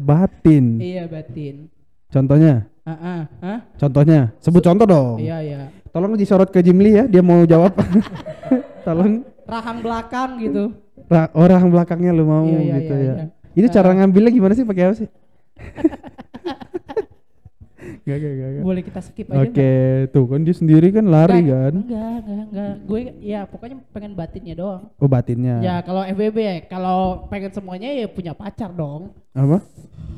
Batin. 0.01 0.65
Iya 0.82 1.06
batin. 1.06 1.70
Contohnya? 2.10 2.65
Ah, 2.81 2.93
ah, 2.97 3.21
ah? 3.45 3.59
Contohnya? 3.77 4.33
Sebut 4.41 4.65
contoh 4.65 4.89
dong. 4.89 5.21
Iya 5.21 5.38
iya. 5.45 5.61
Tolong 5.93 6.17
disorot 6.17 6.50
ke 6.50 6.65
Jimli 6.65 6.97
ya, 6.97 7.05
dia 7.05 7.21
mau 7.21 7.45
jawab. 7.45 7.77
Tolong 8.88 9.21
Rahang 9.45 9.83
belakang 9.83 10.29
gitu. 10.41 10.63
ra- 11.11 11.29
orang 11.35 11.67
belakangnya 11.67 12.15
lu 12.15 12.23
mau 12.23 12.47
Iya, 12.47 12.59
iya, 12.63 12.75
gitu 12.81 12.93
iya, 12.95 13.03
ya. 13.03 13.13
iya. 13.13 13.25
Itu 13.53 13.67
cara 13.69 13.91
Ah. 13.91 13.95
ngambilnya 14.00 14.31
gimana 14.31 14.53
sih 14.55 14.65
pakai 14.65 14.83
apa 14.88 14.95
sih? 14.97 15.09
Gak, 18.01 18.17
gak, 18.17 18.33
gak, 18.33 18.50
gak. 18.57 18.63
Boleh 18.65 18.81
kita 18.85 19.01
skip 19.01 19.27
aja 19.29 19.41
Oke, 19.41 19.71
tuh 20.09 20.25
kan 20.29 20.41
dia 20.41 20.53
sendiri 20.53 20.89
kan 20.89 21.05
lari 21.05 21.41
Enggak, 21.41 21.53
kan. 21.53 21.73
Enggak, 21.81 22.13
enggak, 22.21 22.45
enggak. 22.50 22.73
Gue 22.85 23.00
ya 23.21 23.39
pokoknya 23.45 23.77
pengen 23.89 24.11
batinnya 24.13 24.53
doang. 24.57 24.83
Oh 24.97 25.09
batinnya. 25.09 25.55
Ya 25.61 25.75
kalau 25.81 26.01
ya, 26.05 26.53
kalau 26.65 27.00
pengen 27.29 27.51
semuanya 27.53 27.89
ya 27.93 28.05
punya 28.09 28.33
pacar 28.33 28.69
dong. 28.73 29.13
Apa? 29.33 29.61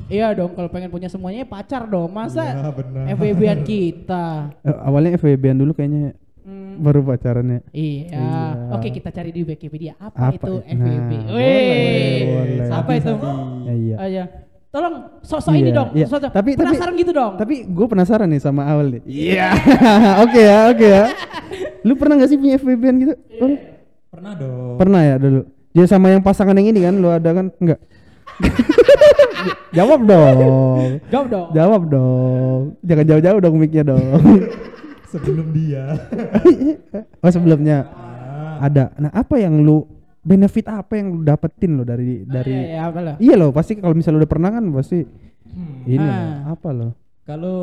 Iya 0.04 0.36
dong, 0.36 0.52
kalau 0.52 0.68
pengen 0.68 0.88
punya 0.88 1.08
semuanya 1.08 1.42
ya 1.42 1.48
pacar 1.48 1.82
dong. 1.84 2.12
Masa 2.12 2.44
Ya. 2.44 2.68
FWB-an 3.10 3.64
kita? 3.64 4.52
Eh, 4.60 4.76
awalnya 4.78 5.16
FWB-an 5.16 5.56
dulu 5.56 5.72
kayaknya 5.72 6.12
Hmm, 6.40 6.76
baru 6.78 7.00
pacarannya. 7.02 7.64
iya. 7.70 8.12
Iya. 8.12 8.44
Oke, 8.70 8.92
kita 8.92 9.08
cari 9.08 9.32
di 9.32 9.40
Wikipedia 9.42 9.96
apa, 9.96 10.28
Apa? 10.28 10.36
itu 10.36 10.52
Nah, 10.54 10.68
FWB. 10.68 11.10
boleh, 11.24 11.32
Wih, 11.32 12.20
boleh. 12.26 12.68
apa 12.70 12.90
itu? 12.92 13.12
Ya, 13.64 13.74
iya. 13.74 13.96
Ah, 13.96 14.08
ya. 14.10 14.24
Tolong 14.68 14.94
sosok 15.22 15.54
ini 15.54 15.70
Iya, 15.70 15.72
dong, 15.72 15.88
iya. 15.94 16.04
sosok. 16.04 16.28
Tapi- 16.28 16.52
tapi- 16.52 16.68
penasaran 16.68 16.94
gitu 16.94 17.12
dong. 17.14 17.32
Tapi 17.38 17.54
gue 17.64 17.86
penasaran 17.86 18.26
nih 18.28 18.42
sama 18.42 18.66
awal 18.66 18.86
nih. 18.90 19.02
Iya. 19.06 19.48
oke 20.26 20.40
ya, 20.42 20.58
oke 20.68 20.84
ya. 20.84 21.04
Lu 21.80 21.94
pernah 21.94 22.18
gak 22.18 22.28
sih 22.28 22.36
punya 22.36 22.58
FWB-an 22.58 22.96
gitu? 22.98 23.14
Ul? 23.38 23.52
Pernah 24.10 24.32
dong. 24.34 24.74
Pernah 24.76 25.00
ya 25.00 25.16
dulu. 25.16 25.40
Dia 25.70 25.86
sama 25.86 26.06
yang 26.08 26.20
pasangan 26.20 26.52
yang 26.52 26.68
ini 26.68 26.80
kan 26.82 26.92
lu 26.92 27.08
ada 27.08 27.30
kan? 27.32 27.48
Enggak. 27.56 27.80
Jawab 29.76 30.00
dong. 30.04 30.38
Jawab 31.08 31.26
dong. 31.28 31.48
Jawab 31.52 31.82
dong. 31.88 32.60
Jangan 32.80 33.04
jauh-jauh 33.06 33.40
dong 33.40 33.54
mic-nya 33.56 33.84
dong. 33.84 34.02
Sebelum 35.12 35.46
dia. 35.50 35.94
oh 37.22 37.30
sebelumnya 37.30 37.86
Ah, 37.86 38.66
ada. 38.66 38.90
Nah 38.96 39.10
apa 39.10 39.38
yang 39.38 39.62
lu 39.62 39.86
benefit 40.18 40.66
apa 40.66 40.94
yang 40.94 41.12
lu 41.12 41.22
dapetin 41.22 41.76
lo 41.76 41.82
dari 41.82 42.24
dari 42.24 42.50
Iya, 42.50 42.62
iya, 42.66 42.80
apa 42.82 42.98
lah? 42.98 43.14
Iya 43.18 43.34
loh, 43.36 43.50
pasti 43.50 43.78
kalau 43.78 43.94
misalnya 43.94 44.24
udah 44.24 44.30
pernah 44.30 44.50
kan 44.50 44.64
pasti 44.72 45.06
hmm, 45.46 45.74
ini 45.86 46.02
Ah. 46.02 46.50
apa 46.50 46.68
loh? 46.70 46.92
Kalau 47.22 47.58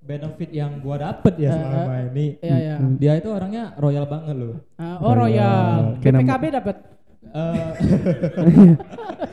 benefit 0.00 0.48
yang 0.50 0.80
gua 0.80 0.96
dapet 1.02 1.36
ya 1.36 1.50
Ah, 1.50 1.58
selama 1.58 1.94
ini, 2.08 2.26
Iya, 2.40 2.56
iya. 2.56 2.74
dia 2.96 3.12
itu 3.14 3.28
orangnya 3.28 3.76
royal 3.76 4.06
banget 4.06 4.34
loh. 4.34 4.54
Ah, 4.76 4.96
oh, 4.96 5.12
Royal. 5.12 6.00
Nama- 6.00 6.20
BPKB 6.22 6.44
dapat. 6.54 6.76
Eh, 7.32 7.70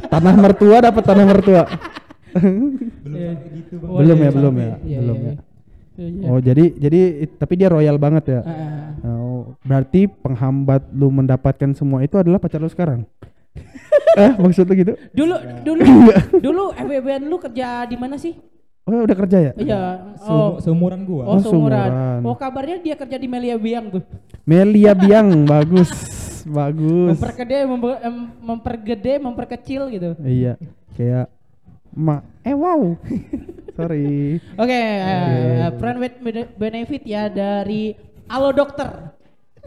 Tanah 0.11 0.35
mertua 0.35 0.77
dapat 0.79 1.03
tanah 1.03 1.25
mertua. 1.25 1.63
belum 2.33 3.21
sampai 3.29 3.49
gitu 3.53 3.73
bang. 3.77 3.89
Oh, 3.93 3.99
belum 4.01 4.17
ya, 4.17 4.31
belum 4.33 4.53
iya, 4.57 4.65
ya, 4.65 4.75
iya, 4.81 4.99
belum 5.05 5.17
iya, 5.21 5.33
ya. 5.33 5.35
Oh 6.25 6.39
jadi 6.41 6.65
jadi 6.73 6.99
tapi 7.37 7.53
dia 7.53 7.69
royal 7.69 8.01
banget 8.01 8.23
ya. 8.25 8.41
Ah. 8.41 8.97
Oh, 9.05 9.53
berarti 9.61 10.09
penghambat 10.09 10.89
lu 10.89 11.13
mendapatkan 11.13 11.69
semua 11.77 12.01
itu 12.01 12.17
adalah 12.17 12.41
pacar 12.41 12.57
lu 12.57 12.65
sekarang. 12.65 13.05
eh 14.17 14.33
maksud 14.33 14.65
lu 14.65 14.73
gitu? 14.73 14.93
Dulu 15.13 15.35
dulu 15.61 15.81
dulu 16.41 16.63
FWB-an 16.73 17.23
lu 17.29 17.37
kerja 17.37 17.85
di 17.85 17.93
mana 17.93 18.17
sih? 18.17 18.33
Oh 18.83 19.05
udah 19.05 19.15
kerja 19.15 19.37
ya? 19.39 19.51
Iya. 19.55 19.81
Oh. 20.27 20.57
seumuran 20.59 21.05
gua. 21.05 21.23
Oh, 21.23 21.37
Oh, 21.37 21.39
seumuran. 21.39 21.87
seumuran. 21.87 22.19
Oh, 22.25 22.35
kabarnya 22.35 22.81
dia 22.81 22.97
kerja 22.97 23.15
di 23.15 23.29
Melia 23.29 23.55
Biang 23.55 23.93
tuh. 23.93 24.03
Melia 24.43 24.91
Biang 24.91 25.45
bagus 25.45 25.87
bagus. 26.45 27.15
Mempergede, 27.15 27.57
memper- 27.67 28.01
em- 28.03 28.31
mempergede, 28.39 29.13
memperkecil 29.19 29.81
gitu. 29.91 30.09
Iya 30.21 30.59
kayak 30.93 31.27
ma 31.93 32.21
eh 32.45 32.53
wow 32.53 32.97
sorry. 33.77 34.37
Oke, 34.57 34.73
eh, 34.73 35.69
friend 35.77 35.97
with 36.01 36.15
bene- 36.21 36.51
benefit 36.57 37.03
ya 37.05 37.29
dari 37.29 37.97
Alo 38.29 38.53
Dokter. 38.53 39.13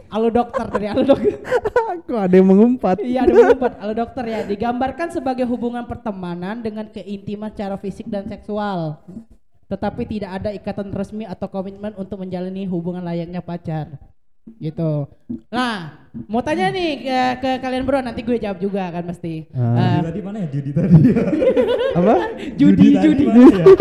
Alo 0.07 0.31
Dokter 0.31 0.71
dari 0.71 0.87
Alo 0.87 1.03
Dokter. 1.03 1.35
Kok 2.07 2.15
ada 2.15 2.31
yang 2.31 2.47
mengumpat? 2.47 3.03
Iya 3.03 3.27
ada 3.27 3.51
empat. 3.51 3.73
Alo 3.83 3.93
Dokter 3.95 4.23
ya 4.23 4.39
digambarkan 4.47 5.11
sebagai 5.11 5.43
hubungan 5.43 5.83
pertemanan 5.83 6.63
dengan 6.63 6.87
keintiman 6.87 7.51
secara 7.51 7.75
fisik 7.75 8.07
dan 8.07 8.23
seksual. 8.31 9.03
Tetapi 9.67 10.07
tidak 10.07 10.31
ada 10.39 10.49
ikatan 10.55 10.95
resmi 10.95 11.27
atau 11.27 11.51
komitmen 11.51 11.91
untuk 11.99 12.23
menjalani 12.23 12.63
hubungan 12.63 13.03
layaknya 13.03 13.43
pacar. 13.43 13.99
Gitu. 14.57 14.91
Nah, 15.47 15.75
mau 16.25 16.39
tanya 16.39 16.69
nih 16.69 16.89
ke, 16.99 17.17
ke 17.37 17.51
kalian 17.59 17.83
bro, 17.83 17.99
nanti 17.99 18.21
gue 18.21 18.37
jawab 18.37 18.57
juga 18.57 18.87
kan 18.89 19.03
pasti. 19.03 19.45
Ah. 19.51 19.75
Eh, 19.75 19.89
Judi 19.93 20.07
tadi 20.07 20.19
mana 20.21 20.37
ya? 20.39 20.47
Judi 20.49 20.71
tadi. 20.71 20.95
Apa? 21.99 22.13
judi, 22.55 22.87
judi. 22.95 23.23
ya? 23.27 23.65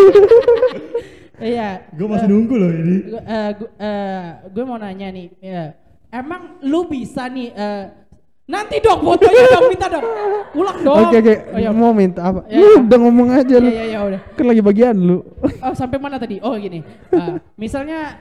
Iya. 1.37 1.68
Gue 1.92 2.08
masih 2.08 2.28
nunggu 2.28 2.54
loh 2.56 2.70
ini. 2.73 2.96
Eh, 3.12 3.50
gu- 3.54 3.75
eh, 3.76 4.25
gue 4.49 4.64
mau 4.64 4.80
nanya 4.80 5.12
nih, 5.12 5.28
ya. 5.37 5.64
emang 6.08 6.56
lu 6.64 6.88
bisa 6.88 7.28
nih, 7.28 7.52
eh, 7.52 7.85
nanti 8.49 8.80
dong 8.80 9.04
fotonya 9.04 9.44
dong, 9.52 9.68
minta 9.68 9.87
dong, 9.92 10.06
ulang 10.56 10.78
dong. 10.80 10.96
Oke 10.96 11.16
oke. 11.20 11.35
Oh, 11.52 11.58
ya. 11.61 11.70
Mau 11.76 11.92
minta 11.92 12.25
apa? 12.25 12.40
Ya, 12.49 12.56
lu 12.56 12.64
ya. 12.64 12.76
udah 12.80 12.99
ngomong 13.04 13.28
aja 13.37 13.56
lu. 13.61 13.68
Iya, 13.68 13.75
iya, 13.76 13.85
iya, 13.85 13.99
udah. 14.00 14.20
Kan 14.32 14.44
lagi 14.49 14.62
bagian 14.64 14.96
lu. 14.96 15.18
Oh, 15.61 15.75
sampai 15.76 16.00
mana 16.00 16.16
tadi? 16.16 16.40
Oh, 16.40 16.56
gini. 16.56 16.80
Ah, 17.12 17.37
misalnya 17.61 18.16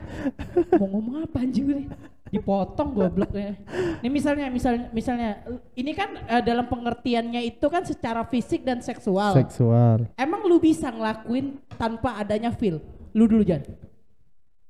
mau 0.76 0.84
ngomong 0.92 1.24
apa 1.24 1.40
anjing 1.40 1.72
nih? 1.72 1.86
Dipotong 2.26 2.90
goblok 2.90 3.30
ya. 3.32 3.54
Ini 4.02 4.10
misalnya 4.10 4.50
misalnya 4.50 4.90
misalnya 4.90 5.30
ini 5.72 5.92
kan 5.94 6.10
eh, 6.26 6.42
dalam 6.42 6.66
pengertiannya 6.66 7.38
itu 7.40 7.66
kan 7.66 7.86
secara 7.86 8.26
fisik 8.26 8.66
dan 8.66 8.82
seksual. 8.82 9.32
Seksual. 9.32 10.10
Emang 10.18 10.42
lu 10.44 10.58
bisa 10.58 10.90
ngelakuin 10.90 11.62
tanpa 11.74 12.18
adanya 12.18 12.50
feel? 12.50 12.82
Lu 13.14 13.24
dulu 13.24 13.46
Jan. 13.46 13.62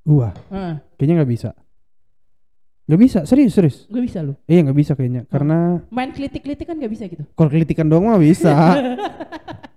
Wah, 0.05 0.31
Heeh. 0.47 0.79
kayaknya 0.95 1.15
nggak 1.19 1.31
bisa. 1.33 1.49
Nggak 2.87 3.01
bisa, 3.03 3.19
serius 3.27 3.51
serius. 3.51 3.77
gue 3.91 3.99
bisa 3.99 4.23
lu. 4.23 4.31
Iya 4.47 4.63
nggak 4.63 4.77
bisa 4.79 4.95
kayaknya, 4.95 5.27
karena 5.27 5.83
Main 5.91 6.15
klitik-klitik 6.15 6.63
kan 6.63 6.79
gak 6.79 6.87
bisa 6.87 7.03
gitu. 7.03 7.27
kalau 7.35 7.51
kelitikan 7.51 7.83
doang 7.83 8.07
mah 8.07 8.15
bisa. 8.15 8.47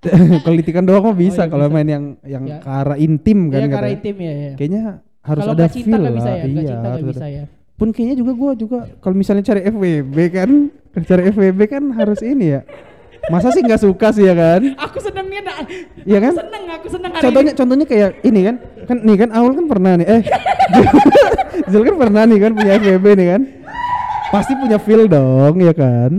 kelitikan 0.47 0.87
doang 0.87 1.03
mah 1.03 1.17
bisa. 1.19 1.43
Oh, 1.43 1.47
iya, 1.47 1.51
kalau 1.51 1.67
main 1.69 1.89
yang 1.91 2.05
yang 2.23 2.45
Ya. 2.47 2.59
ke 2.63 2.69
arah 2.71 2.95
intim 2.95 3.51
kan 3.51 3.59
Iya 3.59 3.67
karena 3.67 3.77
katanya. 3.83 3.97
intim 3.99 4.17
ya. 4.17 4.33
ya. 4.33 4.53
Kayaknya 4.55 4.83
harus 5.21 5.43
Kalau 5.43 5.55
ada 5.59 5.67
feel 5.67 5.91
nggak 5.91 6.15
bisa 6.15 6.31
lah. 6.31 6.37
ya, 6.39 6.45
nggak 6.47 6.63
iya, 6.63 6.71
cinta 6.71 6.87
harus 6.89 7.05
bisa 7.11 7.27
ya. 7.27 7.45
Pun 7.81 7.89
kayaknya 7.91 8.21
juga 8.21 8.33
gua 8.33 8.53
juga 8.53 8.79
kalau 9.01 9.17
misalnya 9.17 9.41
cari 9.41 9.65
FWB 9.65 10.17
kan, 10.31 10.51
cari 11.01 11.23
FWB 11.33 11.61
kan 11.65 11.83
harus 11.91 12.21
ini 12.21 12.53
ya. 12.53 12.61
Masa 13.29 13.49
sih 13.49 13.61
nggak 13.61 13.81
suka 13.81 14.13
sih 14.13 14.25
ya 14.25 14.37
kan? 14.37 14.61
Aku 14.77 15.01
senengnya 15.01 15.41
nak. 15.41 15.65
Iya 16.05 16.19
kan? 16.21 16.33
Aku 16.33 16.41
seneng, 16.41 16.65
aku 16.71 16.87
seneng 16.89 17.11
hari 17.11 17.23
Contohnya 17.23 17.53
ini. 17.53 17.59
contohnya 17.59 17.87
kayak 17.87 18.11
ini 18.21 18.41
kan. 18.43 18.55
Kan 18.85 18.97
nih 19.01 19.17
kan 19.17 19.29
Aul 19.33 19.53
kan 19.55 19.65
pernah 19.65 19.93
nih. 19.97 20.07
Eh. 20.07 20.23
Zul 21.71 21.83
kan 21.83 21.97
pernah 21.97 22.23
nih 22.25 22.39
kan 22.39 22.53
punya 22.53 22.73
FWB 22.77 23.07
nih 23.17 23.27
kan. 23.29 23.43
Pasti 24.31 24.53
punya 24.55 24.79
feel 24.79 25.05
dong, 25.05 25.57
ya 25.59 25.73
kan? 25.73 26.13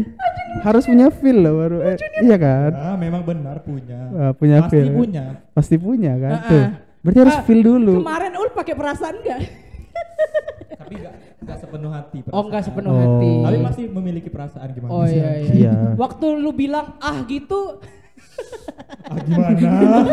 Harus 0.61 0.83
punya 0.83 1.07
feel 1.09 1.37
loh 1.39 1.53
baru 1.57 1.77
eh, 1.81 1.95
iya 2.21 2.35
kan? 2.35 2.71
Ah, 2.75 2.95
memang 2.95 3.23
benar 3.23 3.63
punya. 3.63 4.01
Ah, 4.11 4.31
punya 4.31 4.61
Pasti 4.61 4.71
feel. 4.73 4.87
punya. 4.91 5.23
Pasti 5.53 5.75
punya 5.77 6.13
kan? 6.17 6.31
Ah, 6.33 6.41
Tuh. 6.43 6.59
ah. 6.59 6.69
Berarti 7.01 7.19
harus 7.19 7.37
Ah, 7.37 7.43
feel 7.43 7.61
dulu. 7.61 7.93
Kemarin 7.97 8.33
Ul 8.35 8.49
pakai 8.51 8.73
perasaan 8.75 9.15
enggak? 9.19 9.39
Tapi 10.73 10.93
enggak 10.97 11.13
enggak 11.37 11.57
sepenuh 11.57 11.91
hati. 11.91 12.17
Oh 12.27 12.41
enggak 12.41 12.61
perasaan. 12.61 12.67
sepenuh 12.67 12.91
Oh. 12.91 12.99
hati. 12.99 13.31
Tapi 13.41 13.57
masih 13.59 13.83
memiliki 13.89 14.29
perasaan 14.29 14.67
gimana 14.71 14.91
Oh 14.91 15.03
sih? 15.03 15.15
iya 15.15 15.29
iya. 15.37 15.51
Iya. 15.51 15.73
Waktu 15.95 16.25
lu 16.35 16.51
bilang 16.51 16.97
ah 16.97 17.17
gitu, 17.23 17.79
Ah, 19.03 19.17
gimana? 19.19 19.57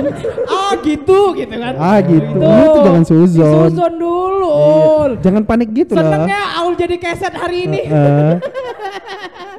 ah 0.58 0.72
gitu 0.80 1.18
gitu 1.34 1.54
kan. 1.54 1.74
Ah 1.76 1.98
gitu. 2.00 2.36
Lu 2.36 2.64
tuh 2.68 2.82
jangan 2.82 3.04
suzon. 3.04 3.68
Suzon 3.68 3.94
dulu. 3.94 4.50
Iya. 4.50 5.20
Jangan 5.20 5.42
panik 5.44 5.68
gitu 5.72 5.92
lah. 5.92 6.02
Senengnya 6.04 6.40
Aul 6.56 6.74
jadi 6.74 6.96
keset 6.96 7.32
hari 7.32 7.66
ini. 7.66 7.80
Eh, 7.84 8.34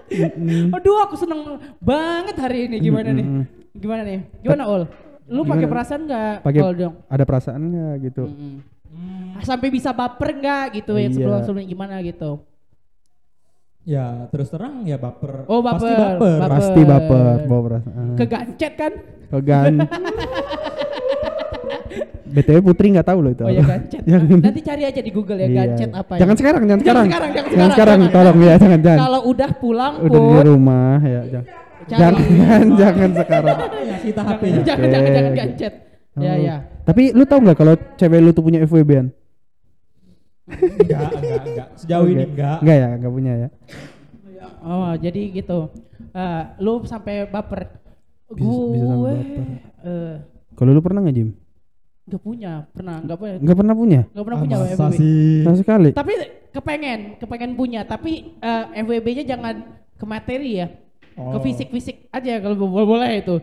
Aduh 0.76 0.98
aku 1.00 1.16
seneng 1.16 1.42
banget 1.80 2.36
hari 2.36 2.66
ini 2.66 2.78
gimana 2.80 3.10
nih? 3.12 3.26
Gimana 3.72 4.02
nih? 4.02 4.20
Gimana 4.42 4.64
Ul? 4.66 4.84
Lu 5.30 5.46
pakai 5.46 5.68
perasaan 5.68 6.02
enggak? 6.04 6.42
pakai 6.42 6.62
dong. 6.74 6.94
ada 7.06 7.24
perasaan 7.24 7.62
nggak 7.64 7.94
gitu? 8.04 8.24
Mm-mm. 8.26 8.54
Sampai 9.42 9.68
bisa 9.68 9.90
baper 9.90 10.34
enggak 10.34 10.76
gitu 10.76 10.94
yang 10.94 11.10
Iya. 11.10 11.18
sebelum-sebelumnya 11.18 11.68
gimana 11.68 11.96
gitu. 12.02 12.32
ya 13.82 14.30
terus 14.30 14.48
terang 14.48 14.86
ya 14.86 14.96
baper. 14.96 15.48
Oh, 15.48 15.60
baper. 15.60 15.82
Pasti 15.82 15.94
baper. 15.96 16.38
Baper. 16.38 16.50
Pasti 16.52 16.82
baper, 16.84 17.36
bawa 17.44 17.62
perasaan. 17.66 18.08
Kegancet 18.16 18.74
kan? 18.76 18.94
Kegan. 19.30 19.74
BTW 22.30 22.62
Putri 22.62 22.94
nggak 22.94 23.08
tahu 23.08 23.20
loh 23.20 23.32
itu. 23.34 23.42
Oh 23.42 23.50
ya 23.50 23.66
gancet. 23.66 24.02
Jangan- 24.06 24.42
Nanti 24.46 24.62
cari 24.62 24.84
aja 24.86 25.02
di 25.02 25.10
Google 25.10 25.40
ya 25.40 25.48
Iya. 25.48 25.58
gancet 25.66 25.90
apa 25.92 26.12
ya. 26.14 26.20
Jangan 26.22 26.36
sekarang, 26.38 26.62
jangan 26.62 26.70
Jangan 26.70 26.86
sekarang. 26.86 27.08
sekarang, 27.10 27.30
jangan 27.30 27.50
Jangan 27.50 27.50
sekarang, 27.50 27.74
sekarang, 27.74 27.98
jangan. 27.98 28.14
tolong 28.14 28.38
ya, 28.40 28.54
jangan 28.56 28.80
jangan. 28.80 29.00
Kalau 29.00 29.20
udah 29.26 29.50
pulang 29.56 29.94
Udah 29.98 30.20
di 30.22 30.30
pun 30.30 30.46
rumah 30.46 30.98
ya, 31.02 31.22
jangan. 31.34 31.46
Jangan, 31.90 32.66
jangan 32.78 33.10
sekarang. 33.16 33.58
Ya, 33.90 33.96
sita 33.98 34.22
jangan, 34.22 34.30
HP-nya. 34.30 34.62
jangan, 34.62 34.88
jangan, 34.94 35.34
gancet. 35.34 35.74
Ya 36.16 36.30
Oh. 36.30 36.38
ya. 36.38 36.56
Tapi 36.86 37.04
lu 37.10 37.24
tau 37.26 37.40
nggak 37.40 37.58
kalau 37.58 37.74
cewek 37.96 38.20
lu 38.20 38.30
tuh 38.30 38.44
punya 38.44 38.62
FWB-an? 38.62 39.10
Enggak, 40.50 41.10
enggak, 41.14 41.42
enggak. 41.46 41.68
Sejauh 41.76 42.08
ini 42.08 42.24
Oke. 42.24 42.32
enggak. 42.32 42.58
Enggak 42.60 42.76
ya, 42.76 42.88
enggak 42.94 43.14
punya 43.14 43.34
ya. 43.36 43.50
Oh, 44.60 44.92
jadi 44.96 45.22
gitu. 45.32 45.60
Eh, 46.10 46.44
lu 46.60 46.84
sampai 46.84 47.26
baper. 47.26 47.62
Bisa- 48.30 48.46
gue 48.46 48.74
bisa 48.74 48.86
sampai 48.86 49.14
baper. 49.16 49.44
eh, 49.82 50.16
Kalau 50.54 50.72
lu 50.72 50.82
pernah 50.82 51.02
nggak 51.02 51.16
Jim? 51.16 51.32
nggak 52.04 52.24
punya, 52.26 52.66
pernah 52.74 52.98
nggak 53.00 53.18
punya, 53.18 53.36
Nggak 53.38 53.54
pernah 53.56 53.76
punya? 53.76 54.02
nggak 54.10 54.26
pernah 54.26 54.38
Ah, 54.38 54.44
punya 54.44 54.58
masa 54.58 54.74
FWB. 54.76 54.98
sih? 54.98 55.42
Sama 55.46 55.58
sekali. 55.58 55.90
Tapi 55.94 56.14
kepengen, 56.50 57.00
kepengen 57.16 57.52
punya. 57.54 57.82
Tapi 57.84 58.12
eh, 58.36 58.64
FWB-nya 58.76 59.24
jangan 59.28 59.56
ke 59.94 60.06
materi 60.06 60.58
ya, 60.58 60.68
ke 61.14 61.38
Oh. 61.38 61.38
fisik-fisik 61.38 62.10
aja 62.10 62.42
kalau 62.42 62.58
boleh 62.66 62.88
boleh 62.88 63.12
itu. 63.16 63.36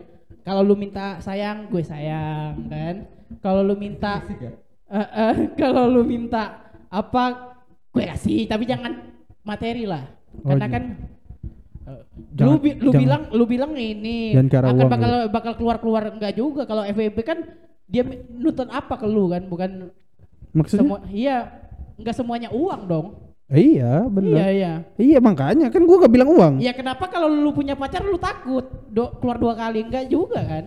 Kalau 0.43 0.63
lu 0.63 0.75
minta 0.75 1.19
sayang, 1.21 1.67
gue 1.67 1.79
sayang 1.81 2.67
kan. 2.67 3.07
Kalau 3.39 3.63
lu 3.63 3.75
minta 3.75 4.19
ya? 4.35 4.51
Eh, 4.89 5.09
eh, 5.15 5.35
kalau 5.61 5.87
lu 5.87 6.03
minta 6.03 6.66
apa 6.97 7.25
gue 7.91 8.05
kasih 8.07 8.45
tapi 8.45 8.65
jangan 8.65 8.93
materi 9.43 9.85
lah 9.85 10.05
Oh, 10.37 10.53
karena 10.53 10.65
iya. 10.65 10.75
kan 10.75 10.85
eh, 11.87 12.01
lu 12.13 12.27
Jangan- 12.37 12.61
bi- 12.61 12.77
lu 12.77 12.91
jangan- 12.91 13.01
bilang 13.01 13.23
lu 13.31 13.45
bilang 13.47 13.73
ini 13.73 14.19
Jangan 14.33 14.49
akan 14.53 14.75
uang 14.77 14.91
bakal 14.91 15.13
bakal 15.31 15.53
keluar 15.55 15.77
keluar 15.79 16.03
enggak 16.11 16.33
juga 16.35 16.63
kalau 16.65 16.85
FWB 16.85 17.19
kan 17.19 17.39
dia 17.87 18.03
nuntut 18.31 18.69
apa 18.69 18.95
ke 18.95 19.07
lu 19.07 19.29
kan 19.29 19.43
bukan 19.45 19.71
Maksudnya? 20.51 20.81
semua 20.83 20.99
iya 21.09 21.37
enggak 21.95 22.15
semuanya 22.15 22.49
uang 22.51 22.83
dong 22.85 23.09
Eh, 23.47 23.79
iya, 23.79 24.03
benar. 24.05 24.35
iya 24.35 24.47
iya 24.51 24.73
Iya 24.99 25.19
makanya 25.21 25.71
kan 25.71 25.79
gua 25.81 26.03
gak 26.03 26.11
bilang 26.11 26.27
uang. 26.29 26.55
iya 26.59 26.75
kenapa 26.75 27.07
kalau 27.07 27.31
lu 27.31 27.49
punya 27.51 27.73
pacar 27.73 28.03
lu 28.03 28.19
takut 28.19 28.67
do, 28.87 29.07
keluar 29.17 29.39
dua 29.39 29.55
kali 29.55 29.81
enggak 29.83 30.05
juga 30.07 30.43
kan 30.43 30.65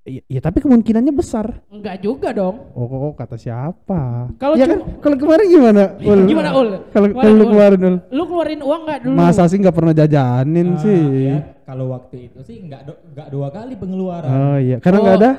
Iya, 0.00 0.24
iya, 0.26 0.40
tapi 0.40 0.58
kemungkinannya 0.58 1.12
besar. 1.12 1.60
enggak 1.68 2.00
juga 2.00 2.32
dong 2.32 2.72
Oh, 2.72 2.88
kok 2.88 3.20
kata 3.20 3.36
siapa? 3.36 4.32
Kalau 4.34 4.56
ya 4.56 4.64
kan, 4.64 4.80
kalau 4.96 5.12
kemarin 5.14 5.44
gimana? 5.46 5.82
Ul? 6.08 6.20
gimana 6.24 6.50
ul 6.50 6.68
Kalau 6.88 7.06
lu 7.06 7.12
Ul? 7.36 7.44
kemarin 7.46 7.80
Ul? 7.80 7.96
lu 8.08 8.22
keluarin 8.24 8.60
uang 8.60 8.80
enggak 8.80 8.98
dulu 9.04 9.14
Masa 9.14 9.44
sih 9.44 9.56
nggak 9.56 9.76
pernah 9.76 9.92
jajanin 9.92 10.68
Ah, 10.70 10.80
sih? 10.80 11.02
ya, 11.26 11.36
kalau 11.62 11.92
waktu 11.92 12.16
itu 12.26 12.40
sih 12.40 12.56
nggak 12.58 12.82
do- 12.82 13.00
nggak 13.10 13.28
dua 13.28 13.48
kali 13.50 13.76
pengeluaran. 13.76 14.30
Oh 14.30 14.56
iya, 14.56 14.76
karena 14.78 14.96
Oh. 14.96 15.02
nggak 15.04 15.16
ada. 15.16 15.32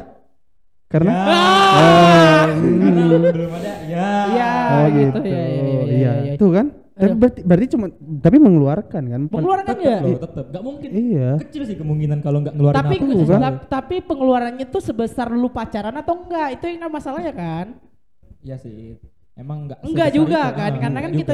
Karena 0.88 1.12
Ya, 1.12 1.26
Ah. 1.26 2.46
karena 2.46 3.30
belum 3.34 3.52
ada. 3.52 3.72
Ya. 3.84 4.10
Iya. 4.28 4.52
oh 4.72 4.86
gitu, 4.88 5.18
gitu. 5.18 5.20
iya, 5.26 5.42
iya, 5.42 5.58
iya, 5.58 5.82
iya, 5.90 6.12
iya. 6.22 6.34
Tuh 6.38 6.50
kan? 6.52 6.66
Tapi 6.92 7.08
Aduh. 7.08 7.18
berarti, 7.18 7.40
berarti 7.42 7.68
cuma 7.72 7.86
tapi 8.20 8.38
mengeluarkan 8.38 9.04
kan? 9.06 9.22
Pen- 9.22 9.32
pengeluaran 9.32 9.64
Tetep 9.64 9.80
ya 9.82 9.98
loh, 9.98 10.20
tetep. 10.20 10.46
Nggak 10.48 10.64
mungkin. 10.64 10.90
Iya. 10.92 11.30
Kecil 11.40 11.64
sih 11.64 11.76
kemungkinan 11.76 12.20
kalau 12.20 12.38
nggak 12.40 12.54
ngeluarin 12.54 12.78
tapi 12.78 12.96
apa. 12.96 13.06
Tuh, 13.08 13.24
kan? 13.26 13.40
tap- 13.40 13.66
tapi 13.70 13.96
pengeluarannya 14.02 14.66
tuh 14.68 14.82
sebesar 14.82 15.28
lu 15.32 15.48
pacaran 15.48 15.96
atau 15.96 16.14
enggak 16.18 16.48
itu 16.56 16.66
yang 16.68 16.84
masalahnya 16.88 17.32
kan 17.32 17.66
Iya 18.40 18.58
sih. 18.58 19.00
Emang 19.34 19.66
nggak. 19.66 19.80
enggak 19.82 20.10
sebesar 20.10 20.20
juga 20.20 20.42
itu. 20.44 20.58
kan 20.58 20.70
Ah, 20.70 20.80
karena 20.80 21.00
kan 21.00 21.10
enggak 21.10 21.22
kita 21.24 21.34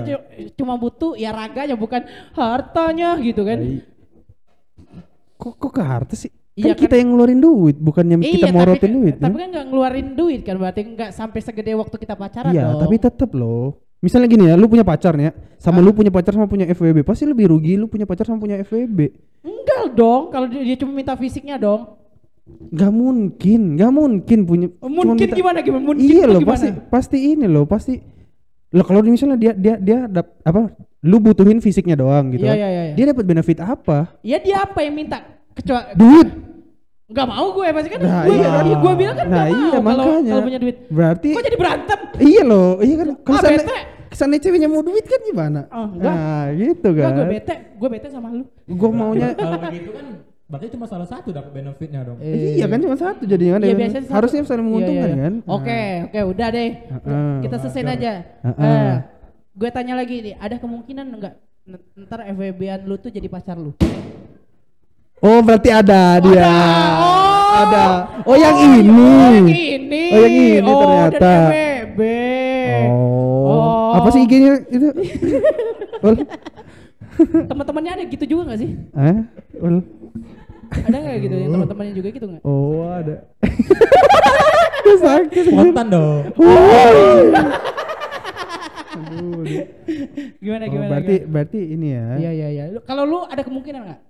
cuma 0.54 0.74
butuh 0.76 1.12
ya 1.14 1.30
raganya 1.32 1.76
bukan 1.76 2.02
hartanya 2.32 3.10
gitu 3.18 3.42
kan 3.42 3.58
Iya. 3.58 3.82
Kok 5.38 5.54
kok 5.56 5.72
ke 5.72 5.82
harta 5.82 6.14
sih? 6.14 6.30
Iya 6.54 6.74
kan 6.74 6.82
kita 6.82 6.96
yang 6.96 7.14
ngeluarin 7.14 7.38
duit, 7.38 7.78
bukannya 7.78 8.18
kita 8.18 8.50
iya 8.50 8.50
morotin 8.50 8.82
tapi, 8.84 8.98
duit. 8.98 9.16
tapi 9.16 9.26
kan? 9.28 9.38
kan 9.38 9.48
enggak 9.48 9.66
ngeluarin 9.68 10.08
duit 10.14 10.42
kan 10.42 10.56
berarti 10.58 10.82
enggak 10.84 11.10
sampai 11.12 11.40
segede 11.40 11.74
waktu 11.74 11.96
kita 11.96 12.14
pacaran 12.14 12.50
Iya, 12.50 12.74
dong 12.74 12.82
tapi 12.82 12.96
tetap 12.98 13.30
loh. 13.32 13.78
Misalnya 13.98 14.28
gini 14.28 14.46
ya, 14.46 14.54
lu 14.54 14.66
punya 14.66 14.82
pacar 14.82 15.14
nih 15.14 15.26
ya, 15.26 15.34
sama 15.58 15.82
lu 15.82 15.90
punya 15.90 16.08
pacar 16.08 16.30
sama 16.32 16.46
punya 16.46 16.66
FWB, 16.68 17.02
pasti 17.02 17.26
lebih 17.26 17.50
rugi 17.50 17.74
lu 17.76 17.86
punya 17.86 18.06
pacar 18.06 18.24
sama 18.24 18.38
punya 18.38 18.62
FWB. 18.62 19.00
enggak 19.42 19.84
dong 19.94 20.30
kalau 20.30 20.46
dia, 20.46 20.62
dia 20.64 20.76
cuma 20.76 20.92
minta 20.92 21.14
fisiknya 21.14 21.56
dong 21.56 21.98
Gak 22.70 22.90
mungkin, 22.90 23.76
gak 23.76 23.92
mungkin 23.92 24.40
punya. 24.42 24.68
cuma 24.72 24.88
mungkin 25.04 25.18
minta- 25.20 25.36
gimana 25.36 25.60
gimana 25.60 25.84
mungkin 25.84 26.00
iya 26.00 26.24
loh, 26.24 26.40
gimana? 26.40 26.52
pasti 26.54 26.68
pasti 26.88 27.18
ini 27.28 27.46
loh, 27.46 27.66
pasti. 27.66 28.00
Loh 28.70 28.84
kalau 28.84 29.02
misalnya 29.02 29.36
dia 29.36 29.52
dia 29.52 29.76
dia 29.76 30.00
dap, 30.06 30.40
apa? 30.42 30.72
Lu 31.02 31.18
butuhin 31.18 31.58
fisiknya 31.58 31.96
doang 31.96 32.32
gitu. 32.32 32.44
Iya, 32.44 32.50
kan. 32.50 32.58
iya, 32.58 32.68
iya, 32.68 32.82
iya. 32.84 32.94
Dia 32.94 33.06
dapat 33.12 33.26
benefit 33.26 33.58
apa? 33.60 34.16
ya 34.22 34.38
dia 34.38 34.62
apa 34.62 34.80
yang 34.80 34.94
minta 34.94 35.20
kecuali 35.52 35.92
Duit. 35.94 36.28
Enggak 37.08 37.26
mau 37.26 37.48
gue 37.50 37.68
pasti 37.70 37.90
kan 37.90 38.00
Nah, 38.02 38.22
gue, 38.22 38.36
iya. 38.36 38.76
gue 38.78 38.94
bilang 38.94 39.16
kan 39.16 39.26
Nah, 39.26 39.44
mau 39.44 39.52
iya, 39.54 39.78
makanya. 39.82 40.28
kalau 40.30 40.44
punya 40.44 40.60
duit 40.60 40.78
Berarti 40.88 41.30
kok 41.30 41.44
jadi 41.44 41.58
berantem 41.58 42.00
iya 42.22 42.42
loh, 42.44 42.72
iya 42.80 42.96
kan. 42.98 43.08
Kalau 43.18 43.38
Ah, 43.38 43.44
ke 44.08 44.16
sana 44.16 44.36
ceweknya 44.36 44.66
mau 44.66 44.80
duit 44.80 45.04
kan 45.04 45.20
gimana? 45.22 45.62
Oh, 45.70 45.88
enggak. 45.90 46.10
Nah, 46.10 46.44
gitu 46.52 46.88
Enggak, 46.88 47.06
kan. 47.06 47.16
gue 47.16 47.26
bete, 47.30 47.56
gue 47.74 47.90
bete 47.90 48.08
sama 48.08 48.28
lu. 48.30 48.44
Gue 48.64 48.90
maunya 48.90 49.28
kalau 49.34 49.60
begitu 49.62 49.90
kan 49.92 50.06
berarti 50.48 50.72
cuma 50.72 50.88
salah 50.88 51.04
satu 51.04 51.30
dapat 51.30 51.52
benefitnya 51.52 52.08
dong. 52.08 52.18
Iya 52.20 52.66
kan 52.66 52.80
cuma 52.80 52.96
satu 52.96 53.24
jadinya 53.24 53.60
kan. 53.60 53.62
Iya 53.62 53.76
biasanya 53.76 54.04
satu. 54.06 54.16
harusnya 54.16 54.42
saling 54.42 54.58
Iya, 54.58 54.66
menguntungkan 54.66 55.04
iya, 55.04 55.12
iya. 55.12 55.24
kan. 55.24 55.34
Oke, 55.46 55.82
oke, 56.08 56.20
udah 56.26 56.48
deh. 56.50 56.70
Heeh. 56.88 57.34
Kita 57.44 57.56
selesaiin 57.60 57.90
aja. 57.90 58.12
Heeh. 58.48 58.64
Eh, 58.64 58.94
gue 59.54 59.70
tanya 59.70 59.94
lagi 59.96 60.16
nih, 60.22 60.36
ada 60.36 60.56
kemungkinan 60.56 61.08
enggak 61.10 61.36
ntar 62.00 62.24
FWB-an 62.24 62.88
lu 62.88 62.96
tuh 62.96 63.12
jadi 63.12 63.28
pacar 63.28 63.60
lu? 63.60 63.76
Oh 65.20 65.40
berarti 65.42 65.68
ada 65.68 66.16
dia. 66.22 66.48
Oh. 66.96 67.26
Ada. 67.58 67.86
Oh 68.24 68.38
yang 68.38 68.54
Oh, 68.54 68.70
ini. 68.70 69.12
yang 69.34 69.48
ini. 69.50 70.04
Oh, 70.08 70.20
yang 70.22 70.32
ini 70.32 70.62
Oh, 70.64 70.80
ternyata. 70.80 71.20
dari 71.20 71.42
FWB. 71.44 72.00
Oh. 72.88 73.17
Apa 73.98 74.10
sih 74.10 74.22
IG-nya 74.24 74.54
itu? 74.68 74.88
Teman-temannya 77.50 77.92
ada 77.98 78.04
gitu 78.06 78.26
juga 78.28 78.54
gak 78.54 78.60
sih? 78.62 78.72
Hah? 78.94 79.18
Ul? 79.58 79.82
Ada 80.68 80.98
nggak 81.00 81.16
gitu? 81.24 81.36
ya, 81.36 81.48
Teman-temannya 81.48 81.94
juga 81.96 82.10
gitu 82.12 82.26
nggak? 82.28 82.44
Oh 82.44 82.86
ada. 82.86 83.16
Gua 84.84 84.98
sakit. 85.00 85.44
Spontan 85.48 85.88
dong. 85.90 86.22
Aduh. 88.98 89.44
Gimana 90.38 90.64
Oh, 90.64 90.70
gimana? 90.70 90.90
berarti 90.90 91.16
gimana? 91.18 91.32
berarti 91.32 91.60
ini 91.66 91.88
ya. 91.90 92.06
Iya 92.18 92.32
iya 92.34 92.48
iya. 92.50 92.64
Kalau 92.84 93.04
lu 93.04 93.20
ada 93.24 93.42
kemungkinan 93.42 93.82
nggak? 93.84 94.02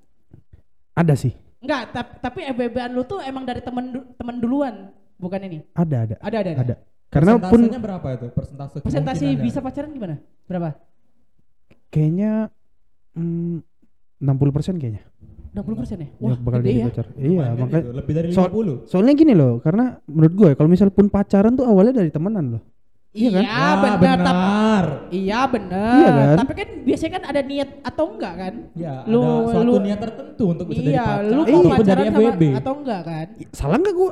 Ada 0.97 1.13
sih. 1.15 1.33
Enggak, 1.57 1.81
tap- 1.91 2.17
tapi 2.19 2.45
FBB-an 2.45 2.91
lu 2.91 3.03
tuh 3.03 3.19
emang 3.19 3.43
dari 3.43 3.61
temen 3.61 3.85
temen 4.13 4.35
duluan, 4.37 4.89
bukan 5.15 5.41
ini. 5.43 5.59
Ada 5.73 5.97
ada. 6.03 6.15
Ada 6.21 6.37
ada. 6.39 6.51
Ada. 6.57 6.75
Karena 7.07 7.31
pun 7.35 7.41
Persentasenya 7.41 7.79
berapa 7.79 8.07
itu? 8.11 8.27
Persentase 8.29 8.75
Presentasi 8.79 9.19
kemungkinannya? 9.23 9.45
bisa 9.45 9.59
pacaran 9.61 9.89
gimana? 9.91 10.15
Berapa? 10.45 10.69
kayaknya 11.87 12.51
mm, 13.15 13.63
60% 14.19 14.75
kayaknya. 14.75 15.03
60 15.55 15.73
persen 15.73 15.97
ya? 15.97 16.09
ya 16.13 16.35
bakal 16.37 16.59
gede 16.61 16.67
jadi 16.67 16.77
ya. 16.77 16.85
pacar. 16.85 17.05
Iya, 17.09 17.25
Lumayan 17.25 17.47
kan 17.47 17.57
makanya 17.63 17.81
itu, 17.81 17.91
lebih 17.95 18.13
dari 18.13 18.27
Soal- 18.29 18.51
50. 18.51 18.85
Soalnya 18.85 19.13
gini 19.15 19.33
loh, 19.33 19.53
karena 19.57 19.85
menurut 20.05 20.33
gue 20.35 20.49
kalau 20.53 20.69
misal 20.69 20.91
pun 20.91 21.07
pacaran 21.07 21.55
tuh 21.55 21.65
awalnya 21.65 21.95
dari 21.95 22.11
temenan 22.11 22.59
loh. 22.59 22.63
Iya 23.09 23.29
kan? 23.31 23.41
Iya 23.41 23.49
Ah, 23.49 23.73
benar. 23.75 23.97
benar. 23.97 24.85
Iya 25.09 25.39
benar. 25.49 25.95
Iya 25.95 26.09
kan? 26.11 26.35
Tapi 26.37 26.53
kan 26.53 26.69
biasanya 26.83 27.11
kan 27.13 27.23
ada 27.25 27.41
niat 27.41 27.69
atau 27.81 28.05
enggak 28.13 28.33
kan? 28.37 28.53
Ya, 28.75 28.93
Lu- 29.07 29.23
ada 29.23 29.49
suatu 29.49 29.65
lu- 29.65 29.81
niat 29.81 29.99
tertentu 29.99 30.43
untuk 30.45 30.65
bisa 30.69 30.77
jadi 30.77 30.91
Iya, 30.91 31.01
pacar. 31.01 31.17
lu 31.17 31.31
Iya, 31.31 31.33
mau 31.33 31.47
ataupun 31.47 31.71
pacaran 31.73 32.03
sama 32.05 32.19
atau 32.53 32.73
enggak 32.75 33.01
kan? 33.01 33.27
Salah 33.49 33.77
nggak 33.79 33.95
gue? 33.95 34.11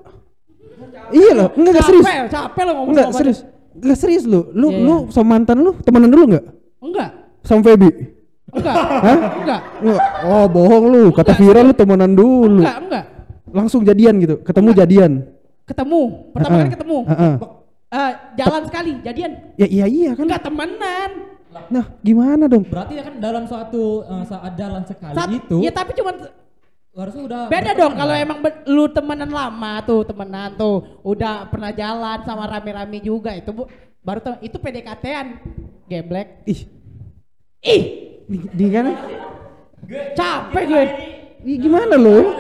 Iya 1.12 1.32
loh, 1.38 1.48
enggak 1.54 1.72
enggak 1.72 1.86
serius. 1.86 2.06
Capek, 2.06 2.28
capek 2.32 2.62
lo 2.66 2.72
ngomong 2.74 2.90
Enggak 2.92 3.06
sama 3.08 3.18
serius. 3.22 3.40
Enggak 3.76 3.98
serius 4.00 4.24
lu. 4.26 4.42
Lu 4.52 4.68
Iya, 4.72 4.80
lu 4.82 4.96
iya. 4.96 5.12
sama 5.14 5.28
mantan 5.38 5.58
lu 5.62 5.72
temenan 5.84 6.10
dulu 6.10 6.24
enggak? 6.34 6.46
Enggak. 6.82 7.10
Sama 7.46 7.62
Feby? 7.62 7.90
Enggak. 8.56 8.76
Enggak. 9.42 9.62
Enggak. 9.84 10.02
Oh, 10.26 10.46
bohong 10.48 10.86
lu. 10.90 11.04
Kata 11.12 11.32
Vira 11.36 11.62
lu 11.62 11.74
temenan 11.76 12.12
dulu. 12.14 12.64
Enggak, 12.64 12.78
enggak. 12.82 13.04
Langsung 13.52 13.82
jadian 13.84 14.16
gitu. 14.20 14.36
Ketemu 14.42 14.70
jadian. 14.74 15.12
Ketemu. 15.66 16.02
Pertama 16.34 16.56
kali 16.62 16.72
ketemu. 16.74 16.98
Heeh. 17.10 17.34
Eh, 17.96 18.12
jalan 18.36 18.62
sekali, 18.68 18.92
jadian. 19.02 19.32
Ya 19.56 19.68
iya 19.70 19.86
iya 19.88 20.12
kan. 20.18 20.24
Enggak 20.28 20.42
temenan. 20.44 21.12
Nah, 21.72 21.86
gimana 22.04 22.52
dong? 22.52 22.68
Berarti 22.68 23.00
ya 23.00 23.04
kan 23.08 23.16
dalam 23.18 23.44
suatu 23.48 24.04
eh, 24.04 24.24
saat 24.28 24.54
jalan 24.60 24.84
sekali 24.84 25.16
Saat- 25.16 25.32
itu 25.32 25.58
Ya 25.64 25.72
tapi 25.72 25.96
cuman 25.96 26.16
harusnya 26.96 27.24
udah 27.28 27.42
beda 27.52 27.72
dong 27.76 27.94
kalau 28.00 28.16
emang 28.16 28.40
lu 28.72 28.88
temenan 28.88 29.28
lama 29.28 29.84
tuh, 29.84 30.08
temenan 30.08 30.56
tuh, 30.56 31.04
udah 31.04 31.52
pernah 31.52 31.76
jalan 31.76 32.24
sama 32.24 32.48
rame-rame 32.48 33.04
juga 33.04 33.36
itu 33.36 33.52
bu, 33.52 33.68
baru 34.00 34.20
tuh 34.24 34.36
itu 34.40 34.56
PDKT-an. 34.56 35.28
Geblek. 35.86 36.42
Ih, 36.50 36.66
Ih, 37.62 37.84
di, 38.26 38.38
di 38.50 38.66
kan? 38.74 38.90
capek 40.18 40.64
gue. 40.66 40.84
Ih, 41.46 41.58
gimana 41.62 41.94
lu? 41.94 42.34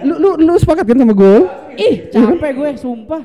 Lu 0.00 0.14
lu 0.16 0.30
lu 0.40 0.52
sepakat 0.56 0.88
kan 0.88 0.96
sama 0.96 1.12
gue? 1.12 1.36
Ih, 1.76 2.08
capek 2.08 2.50
gue, 2.56 2.68
sumpah. 2.80 3.22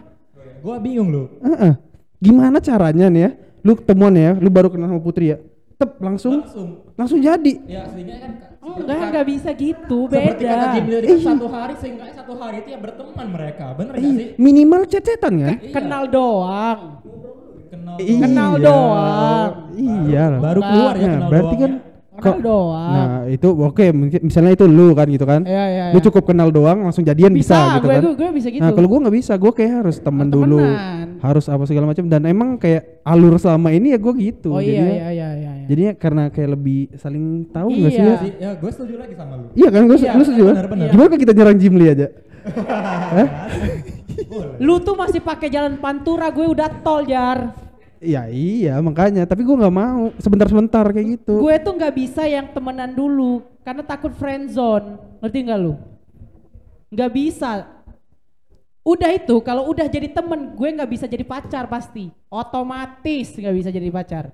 Gua 0.62 0.78
bingung 0.78 1.10
loh. 1.10 1.28
Heeh. 1.41 1.74
Gimana 2.22 2.62
caranya 2.62 3.10
nih 3.10 3.22
ya? 3.26 3.32
Lu 3.65 3.74
ketemuan 3.74 4.13
ya, 4.13 4.38
lu 4.38 4.50
baru 4.54 4.70
kenal 4.70 4.94
sama 4.94 5.02
Putri 5.02 5.34
ya. 5.34 5.38
Tep 5.82 5.98
langsung 5.98 6.34
Langsung. 6.39 6.70
langsung 6.94 7.20
jadi. 7.20 7.54
Ya 7.65 7.82
sehingga 7.88 8.15
kan 8.15 8.32
Enggak, 8.62 8.98
enggak 9.04 9.26
bisa 9.26 9.50
gitu, 9.52 10.06
Seperti 10.06 10.46
kata 10.46 10.54
beda. 10.54 10.67
Jimmy 10.72 10.89
tadi 10.94 11.02
Iya. 11.04 11.17
kan 11.17 11.28
satu 11.34 11.48
hari 11.50 11.74
sehingga 11.76 12.04
satu 12.13 12.34
hari 12.38 12.58
itu 12.62 12.70
ya 12.70 12.80
berteman 12.80 13.28
mereka. 13.28 13.65
Bener 13.74 13.91
gak 13.91 14.00
sih? 14.00 14.13
Ih, 14.13 14.30
minimal 14.38 14.82
cecetan 14.86 15.34
kan? 15.36 15.56
Iya. 15.58 15.74
Kenal 15.74 16.04
doang. 16.08 16.80
Kenal 17.67 17.96
Iya. 17.98 18.22
Kenal 18.22 18.52
doang. 18.56 19.50
Iya 19.74 20.24
lah. 20.30 20.39
Baru 20.39 20.60
keluar 20.62 20.94
ya 20.94 21.02
Nah, 21.02 21.10
kenal 21.12 21.28
berarti 21.28 21.48
doang 21.50 21.60
kan 21.60 21.72
ya. 21.74 21.89
Kenal 22.13 22.39
doang. 22.39 22.91
Nah, 22.91 23.08
itu 23.26 23.48
oke, 23.50 23.86
mungkin 23.89 24.20
misalnya 24.22 24.52
itu 24.54 24.65
lu 24.67 24.88
kan 24.91 25.08
gitu 25.10 25.26
kan. 25.26 25.41
Iya, 25.41 25.63
iya, 25.65 25.86
Lu 25.89 25.98
iya. 25.98 26.06
cukup 26.06 26.24
kenal 26.24 26.50
doang 26.50 26.78
langsung 26.82 27.02
jadian 27.02 27.34
bisa, 27.34 27.58
Bisa, 27.58 27.74
gitu 27.74 27.82
gue- 27.82 27.89
kan. 27.89 28.02
gue- 28.04 28.15
gue 28.15 28.30
bisa 28.32 28.48
gitu. 28.48 28.62
Nah, 28.62 28.72
kalau 28.72 28.88
gua 28.88 29.00
nggak 29.02 29.15
bisa, 29.15 29.34
gua 29.36 29.52
kayak 29.52 29.72
harus 29.82 29.98
temen 29.98 30.28
Oh, 30.28 30.34
dulu. 30.38 30.62
temenan. 30.62 31.08
Harus 31.17 31.46
apa 31.48 31.63
segala 31.63 31.86
macam 31.88 32.06
dan 32.06 32.22
emang 32.24 32.50
kayak 32.56 33.02
alur 33.02 33.38
selama 33.38 33.70
ini 33.70 33.91
ya 33.91 33.98
gua 33.98 34.13
gitu. 34.13 34.50
Oh 34.52 34.58
iya 34.58 34.70
Jadinya- 34.76 34.91
iya 34.91 35.08
iya 35.10 35.30
iya. 35.36 35.41
Jadinya 35.72 35.96
karena 35.96 36.28
kayak 36.28 36.50
lebih 36.52 36.92
saling 37.00 37.48
tahu 37.48 37.72
nggak 37.72 37.92
sih 37.96 38.04
Iya. 38.04 38.12
ya? 38.12 38.18
Sih, 38.20 38.32
ya 38.44 38.52
gue 38.60 38.72
setuju 38.76 38.94
lagi 39.00 39.16
sama 39.16 39.40
lu. 39.40 39.48
Iya 39.56 39.68
kan, 39.72 39.82
gue 39.88 39.96
Iya, 39.96 40.12
lu 40.20 40.24
setuju 40.28 40.44
kan? 40.44 40.56
benar-benar. 40.60 40.88
Gimana 40.92 41.08
kalau 41.08 41.22
kita 41.24 41.32
nyerang 41.32 41.58
Jimli 41.64 41.86
aja? 41.88 42.08
Lu 44.60 44.84
tuh 44.84 45.00
masih 45.00 45.24
pakai 45.24 45.48
jalan 45.48 45.80
pantura, 45.80 46.28
gue 46.28 46.44
udah 46.44 46.68
tol 46.84 47.08
jar. 47.08 47.56
Ya 48.02 48.26
iya 48.28 48.82
makanya, 48.82 49.24
tapi 49.24 49.46
gue 49.46 49.56
nggak 49.56 49.72
mau 49.72 50.10
sebentar-sebentar 50.18 50.84
kayak 50.90 51.22
gitu. 51.22 51.40
Gue 51.40 51.56
tuh 51.62 51.78
nggak 51.78 51.94
bisa 51.96 52.26
yang 52.26 52.50
temenan 52.52 52.92
dulu 52.92 53.46
karena 53.64 53.86
takut 53.86 54.12
friendzone. 54.18 55.00
Ngerti 55.24 55.38
nggak 55.48 55.60
lu? 55.62 55.74
Nggak 56.92 57.12
bisa. 57.14 57.52
Udah 58.82 59.14
itu 59.14 59.38
kalau 59.46 59.70
udah 59.70 59.86
jadi 59.86 60.10
temen 60.10 60.58
gue 60.58 60.70
nggak 60.74 60.90
bisa 60.90 61.06
jadi 61.06 61.22
pacar 61.22 61.70
pasti. 61.70 62.10
Otomatis 62.28 63.38
nggak 63.38 63.56
bisa 63.56 63.70
jadi 63.70 63.88
pacar. 63.94 64.34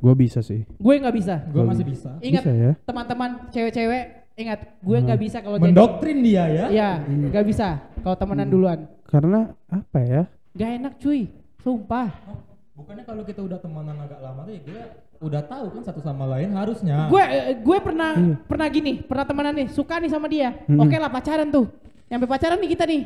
Gue 0.00 0.14
bisa 0.16 0.40
sih. 0.40 0.64
Gue 0.80 0.96
nggak 0.96 1.14
bisa. 1.14 1.44
Gue 1.52 1.62
masih 1.62 1.84
bisa. 1.84 2.16
Ingat 2.24 2.42
Bisa 2.44 2.52
ya? 2.56 2.72
teman-teman 2.88 3.30
cewek-cewek 3.52 4.04
ingat 4.40 4.60
gue 4.80 4.98
nggak 5.04 5.20
bisa 5.20 5.38
kalau 5.44 5.60
jadi. 5.60 5.68
Mendoktrin 5.68 6.18
dia 6.24 6.44
ya. 6.48 6.66
Iya 6.72 6.90
nggak 7.04 7.44
bisa 7.44 7.68
kalau 8.00 8.16
temenan 8.16 8.48
duluan. 8.48 8.88
Karena 9.04 9.52
apa 9.68 9.98
ya? 10.00 10.22
Gak 10.50 10.70
enak 10.82 10.94
cuy, 10.98 11.30
sumpah. 11.62 12.10
Oh, 12.26 12.40
Bukannya 12.74 13.04
kalau 13.04 13.22
kita 13.22 13.44
udah 13.44 13.60
temenan 13.60 14.00
agak 14.00 14.18
lama 14.24 14.40
tuh 14.48 14.56
ya 14.56 14.60
kita 14.64 14.82
udah 15.20 15.42
tahu 15.44 15.66
kan 15.76 15.82
satu 15.84 16.00
sama 16.00 16.24
lain 16.26 16.48
harusnya. 16.56 17.12
Gue 17.12 17.20
eh, 17.20 17.60
gue 17.60 17.78
pernah 17.84 18.16
pernah 18.48 18.66
gini, 18.72 19.04
pernah 19.04 19.28
temenan 19.28 19.54
nih, 19.54 19.68
suka 19.68 20.00
nih 20.00 20.10
sama 20.10 20.26
dia. 20.26 20.56
Mm-mm. 20.64 20.80
Oke 20.80 20.96
lah 20.96 21.12
pacaran 21.12 21.52
tuh. 21.52 21.68
Nyampe 22.08 22.26
pacaran 22.26 22.56
nih 22.56 22.70
kita 22.72 22.88
nih. 22.88 23.02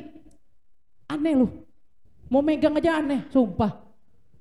Aneh 1.10 1.34
lu. 1.36 1.50
Mau 2.32 2.40
megang 2.40 2.72
aja 2.80 3.02
aneh, 3.02 3.26
sumpah. 3.28 3.83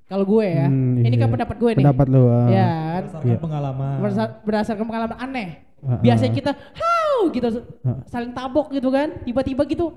Kalau 0.04 0.24
gue 0.28 0.44
ya, 0.44 0.68
Hmm, 0.68 1.00
ini 1.00 1.16
kan 1.16 1.28
iya. 1.28 1.32
pendapat 1.32 1.56
gue 1.56 1.70
nih. 1.72 1.78
Pendapat 1.80 2.06
lu. 2.12 2.22
ah. 2.28 2.46
Ya, 2.46 2.68
kan? 2.68 3.02
berdasarkan 3.08 3.24
Iya. 3.26 3.38
pengalaman. 3.40 3.94
Berdasar- 3.98 4.34
berdasarkan 4.44 4.84
pengalaman 4.84 5.16
aneh. 5.18 5.48
Ah, 5.80 6.00
Biasanya 6.00 6.32
ah. 6.32 6.36
kita, 6.36 6.50
how 6.76 7.16
gitu, 7.28 7.46
Ah. 7.82 8.00
saling 8.04 8.32
tabok 8.32 8.68
gitu 8.68 8.88
kan. 8.88 9.24
Tiba-tiba 9.24 9.64
gitu, 9.64 9.96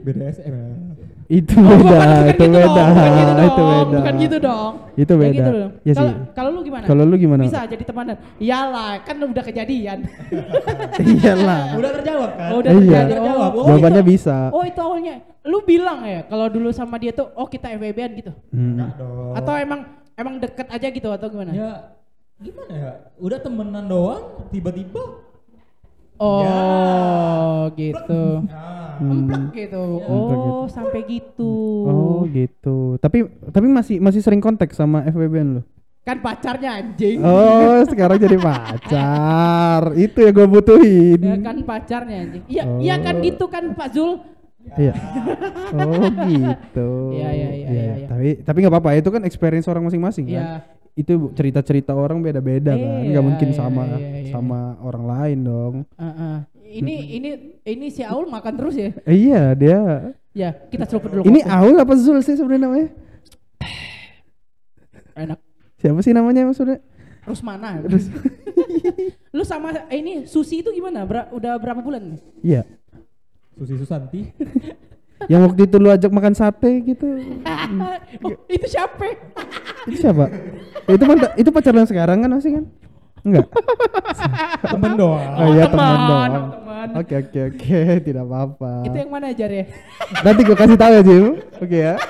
Beda 0.00 0.22
SM 0.30 0.52
ya. 0.52 0.66
Itu 1.24 1.56
Oh, 1.56 1.64
beda, 1.64 1.80
bukan, 1.80 1.96
bukan 2.04 2.20
itu 2.28 2.44
gitu 2.44 2.52
beda, 2.52 2.68
dong, 2.68 2.92
bukan 2.92 3.08
gitu 3.08 3.24
dong, 3.24 3.40
itu 3.40 3.62
beda. 3.64 3.96
bukan 3.96 4.14
gitu 4.14 4.36
dong. 4.38 4.72
Itu 4.94 5.12
beda. 5.16 5.32
gitu 5.32 5.50
dong. 5.50 5.72
Kalau 5.72 6.04
sih. 6.04 6.16
kalau 6.36 6.50
lu 6.52 6.60
gimana? 6.60 6.84
Kalau 6.84 7.02
lu 7.02 7.14
gimana? 7.16 7.42
Bisa 7.42 7.60
jadi 7.64 7.80
temenan. 7.82 8.16
Iyalah, 8.36 8.90
kan 9.00 9.16
udah 9.18 9.42
kejadian. 9.42 9.98
Iyalah. 11.16 11.62
Udah 11.74 11.90
terjawab 11.96 12.30
kan? 12.36 12.48
Oh, 12.52 12.58
udah 12.60 12.70
Iya. 12.70 12.80
terjadi. 12.84 13.12
Terjawab. 13.16 13.50
Oh, 13.50 13.64
Jawabannya 13.64 14.02
itu- 14.02 14.10
bisa. 14.12 14.36
Oh, 14.52 14.62
itu 14.62 14.76
awalnya. 14.78 15.14
Lu 15.42 15.58
bilang 15.62 15.98
ya 16.04 16.20
kalau 16.22 16.46
dulu 16.46 16.68
sama 16.70 16.96
dia 16.96 17.10
tuh 17.10 17.32
oh 17.32 17.46
kita 17.46 17.72
FWB-an 17.72 18.12
gitu. 18.14 18.32
Hmm. 18.50 18.76
Enggak 18.76 18.90
dong. 18.94 19.32
Atau 19.34 19.52
emang 19.56 19.80
emang 20.14 20.34
deket 20.38 20.68
aja 20.68 20.86
gitu 20.86 21.08
atau 21.08 21.26
gimana? 21.26 21.50
ya 21.50 21.70
gimana 22.36 22.72
ya? 22.74 22.92
Udah 23.16 23.38
temenan 23.40 23.84
doang 23.86 24.22
tiba-tiba 24.50 25.24
Oh, 26.14 27.66
gitu. 27.74 28.44
ah, 28.46 28.73
Emplek 28.98 29.44
gitu. 29.52 29.84
Emplek 30.00 30.38
Oh, 30.38 30.64
sampai 30.66 31.00
gitu. 31.04 31.52
Oh 31.84 32.20
gitu. 32.26 32.76
Tapi 32.98 33.18
tapi 33.48 33.66
masih 33.66 33.96
masih 33.98 34.20
sering 34.20 34.38
kontak 34.38 34.70
sama 34.70 35.02
FWB-an 35.04 35.48
lu? 35.58 35.62
Kan 36.04 36.20
pacarnya 36.20 36.84
anjing. 36.84 37.16
Oh, 37.18 37.80
sekarang 37.90 38.20
jadi 38.20 38.36
pacar. 38.36 39.96
Itu 39.96 40.20
yang 40.20 40.34
gue 40.34 40.46
butuhin. 40.46 41.20
Ya 41.20 41.36
kan 41.40 41.56
pacarnya 41.64 42.16
anjing. 42.28 42.42
Iya, 42.44 42.62
Oh. 42.64 42.78
iya 42.78 42.94
kan 43.00 43.14
gitu 43.18 43.44
kan 43.48 43.72
Pak 43.72 43.88
Zul. 43.90 44.20
Iya. 44.76 44.92
Oh 45.72 46.04
gitu. 46.24 46.88
Iya, 47.12 47.28
iya, 47.32 47.48
iya, 47.52 47.68
iya, 47.68 47.82
iya. 48.00 48.06
Tapi 48.08 48.28
tapi 48.40 48.56
nggak 48.60 48.72
apa-apa. 48.72 48.96
Itu 48.96 49.08
kan 49.08 49.24
experience 49.24 49.64
orang 49.64 49.84
masing-masing 49.84 50.28
kan. 50.28 50.36
Iya. 50.36 50.48
Itu 50.94 51.32
cerita-cerita 51.32 51.90
orang 51.92 52.20
beda-beda 52.20 52.72
kan. 52.72 53.00
Iya, 53.00 53.08
Nggak 53.10 53.24
mungkin 53.24 53.48
iya, 53.50 53.56
sama 53.56 53.82
iya, 53.84 53.96
iya. 53.98 54.30
sama 54.30 54.60
orang 54.80 55.04
lain 55.04 55.38
dong. 55.42 55.74
Heeh. 55.96 56.36
Ini 56.64 56.96
ini 57.20 57.30
ini 57.68 57.86
si 57.92 58.00
Aul 58.00 58.24
makan 58.32 58.52
terus 58.56 58.74
ya? 58.74 58.90
Eh, 59.04 59.28
iya 59.28 59.52
dia. 59.52 59.80
Ya, 60.34 60.50
kita 60.50 60.88
seruput 60.88 61.12
dulu. 61.12 61.22
Ini 61.28 61.44
kopi. 61.44 61.52
Aul 61.52 61.76
apa 61.78 61.94
Zul 61.94 62.18
sih 62.24 62.34
sebenarnya 62.34 62.66
namanya? 62.66 62.88
enak. 65.28 65.38
Siapa 65.78 66.00
sih 66.00 66.12
namanya 66.16 66.48
maksudnya? 66.48 66.80
Rusmana. 67.28 67.84
Lu 69.36 69.44
sama 69.44 69.72
eh, 69.92 69.98
ini 70.00 70.12
Susi 70.24 70.64
itu 70.64 70.72
gimana? 70.72 71.04
Ber- 71.04 71.30
udah 71.30 71.60
berapa 71.60 71.84
bulan? 71.84 72.16
Iya. 72.40 72.64
Susi 73.54 73.76
Susanti. 73.78 74.20
Yang 75.30 75.40
waktu 75.48 75.60
itu 75.64 75.76
lu 75.80 75.88
ajak 75.88 76.10
makan 76.12 76.34
sate 76.36 76.84
gitu. 76.84 77.06
oh, 78.26 78.32
itu 78.44 78.66
siapa? 78.68 79.08
Itu 79.88 79.96
siapa? 79.96 80.28
itu 80.84 81.04
mantan, 81.08 81.30
itu 81.40 81.48
pacar 81.48 81.72
yang 81.72 81.88
sekarang 81.88 82.20
kan 82.20 82.28
masih 82.28 82.60
kan? 82.60 82.64
Enggak. 83.24 83.46
Temen 84.72 84.92
doang. 85.00 85.32
Oh, 85.40 85.46
iya 85.50 85.64
oh, 85.64 85.72
doang. 85.72 86.32
Oke 87.00 87.14
oke 87.24 87.40
oke, 87.56 87.78
tidak 88.06 88.24
apa-apa. 88.28 88.84
Itu 88.84 88.96
yang 89.00 89.10
mana 89.10 89.32
ajar 89.32 89.48
ya? 89.48 89.64
Nanti 90.20 90.40
gue 90.44 90.56
kasih 90.56 90.76
tahu 90.76 90.92
ya 90.92 91.02
Jim. 91.02 91.24
Oke 91.58 91.76
ya. 91.80 91.94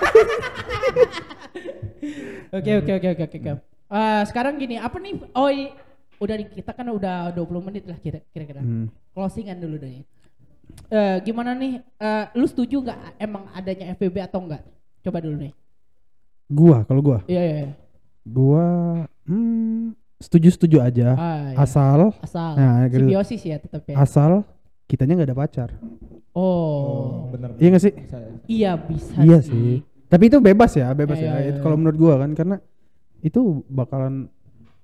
Oke 2.54 2.70
oke 2.70 2.92
oke 2.94 3.08
oke 3.18 3.24
oke. 3.26 3.50
Eh, 3.90 4.22
sekarang 4.30 4.54
gini, 4.62 4.78
apa 4.78 4.94
nih? 5.02 5.18
Oh, 5.34 5.50
udah 6.22 6.36
di- 6.38 6.54
kita 6.54 6.70
kan 6.70 6.86
udah 6.86 7.34
20 7.34 7.58
menit 7.66 7.82
lah 7.82 7.98
kira- 7.98 8.22
kira-kira. 8.30 8.62
Hmm. 8.62 8.86
Closingan 9.10 9.58
dulu 9.58 9.74
deh. 9.82 10.06
Eh, 10.90 11.16
gimana 11.26 11.50
nih? 11.58 11.82
Eh, 11.82 12.24
lu 12.38 12.46
setuju 12.46 12.78
nggak 12.78 13.18
emang 13.18 13.50
adanya 13.50 13.90
FBB 13.98 14.22
atau 14.22 14.38
enggak? 14.46 14.62
Coba 15.02 15.18
dulu 15.18 15.34
nih. 15.34 15.52
Gua 16.46 16.86
kalau 16.86 17.00
gua, 17.02 17.18
Iya 17.26 17.42
iya. 17.42 17.56
iya. 17.66 17.70
gua 18.22 18.66
hmm, 19.26 19.96
setuju-setuju 20.24 20.76
aja. 20.80 21.08
Ah, 21.14 21.52
iya. 21.52 21.56
Asal 21.60 22.16
Asal. 22.24 22.52
Nah, 22.56 22.88
gitu. 22.88 23.04
Simbiosis 23.04 23.42
ya 23.44 23.56
tetap 23.60 23.84
ya. 23.84 23.94
asal 24.00 24.42
kitanya 24.88 25.20
nggak 25.20 25.28
ada 25.32 25.38
pacar. 25.38 25.68
oh. 26.32 27.28
bener. 27.30 27.54
Iya 27.60 27.68
nggak 27.76 27.84
sih? 27.84 27.92
Bisa 27.92 28.16
ya. 28.18 28.30
Iya 28.48 28.72
bisa 28.80 29.14
Iya 29.20 29.38
sih. 29.44 29.70
Tapi 30.08 30.30
itu 30.30 30.38
bebas 30.38 30.72
ya, 30.76 30.92
bebas 30.94 31.18
Iya, 31.18 31.26
ya. 31.26 31.34
iya, 31.42 31.48
Itu 31.52 31.58
iya. 31.60 31.64
Kalau 31.64 31.76
menurut 31.76 31.96
gua 31.98 32.14
kan 32.22 32.30
karena 32.32 32.56
itu 33.24 33.64
bakalan 33.66 34.28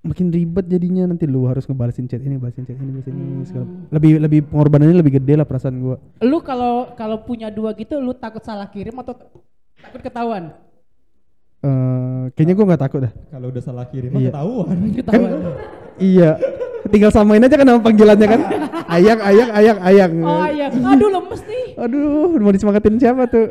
makin 0.00 0.32
ribet 0.32 0.64
jadinya 0.64 1.04
nanti 1.04 1.28
lu 1.28 1.44
harus 1.44 1.68
ngebalesin 1.68 2.08
chat 2.08 2.24
ini, 2.24 2.40
balesin 2.40 2.64
chat 2.64 2.72
ini, 2.80 2.88
balesin 2.88 3.14
ini 3.14 3.44
segala. 3.44 3.68
Hmm. 3.68 3.92
Lebih 3.92 4.12
lebih 4.24 4.40
pengorbanannya 4.48 4.96
lebih 4.96 5.20
gede 5.20 5.34
lah 5.36 5.44
perasaan 5.44 5.76
gua. 5.76 5.96
Lu 6.24 6.40
kalau 6.40 6.96
kalau 6.96 7.20
punya 7.20 7.52
dua 7.52 7.76
gitu 7.76 8.00
lu 8.00 8.16
takut 8.16 8.40
salah 8.40 8.66
kirim 8.72 8.96
atau 8.96 9.12
takut 9.76 10.00
ketahuan? 10.00 10.56
Eh 11.60 12.22
kayaknya 12.32 12.54
gua 12.56 12.66
nggak 12.72 12.82
takut 12.82 13.00
dah. 13.04 13.12
Kalau 13.28 13.46
udah 13.52 13.62
salah 13.62 13.84
kirim 13.92 14.10
Iya. 14.16 14.16
mah 14.16 14.22
ketahuan. 14.32 14.76
Ketahuan. 14.98 15.30
Iya. 16.00 16.30
Tinggal 16.88 17.12
samain 17.12 17.44
aja 17.44 17.54
kan 17.60 17.66
nama 17.68 17.80
panggilannya 17.84 18.26
kan. 18.26 18.40
Ayang, 18.88 19.20
ayang, 19.20 19.50
ayang, 19.52 19.78
ayang. 19.84 20.12
oh 20.24 20.48
iya. 20.48 20.66
Aduh 20.72 21.08
lemes 21.12 21.40
nih. 21.44 21.66
Aduh, 21.76 22.34
mau 22.40 22.50
disemangatin 22.50 22.96
siapa 22.96 23.28
tuh? 23.28 23.46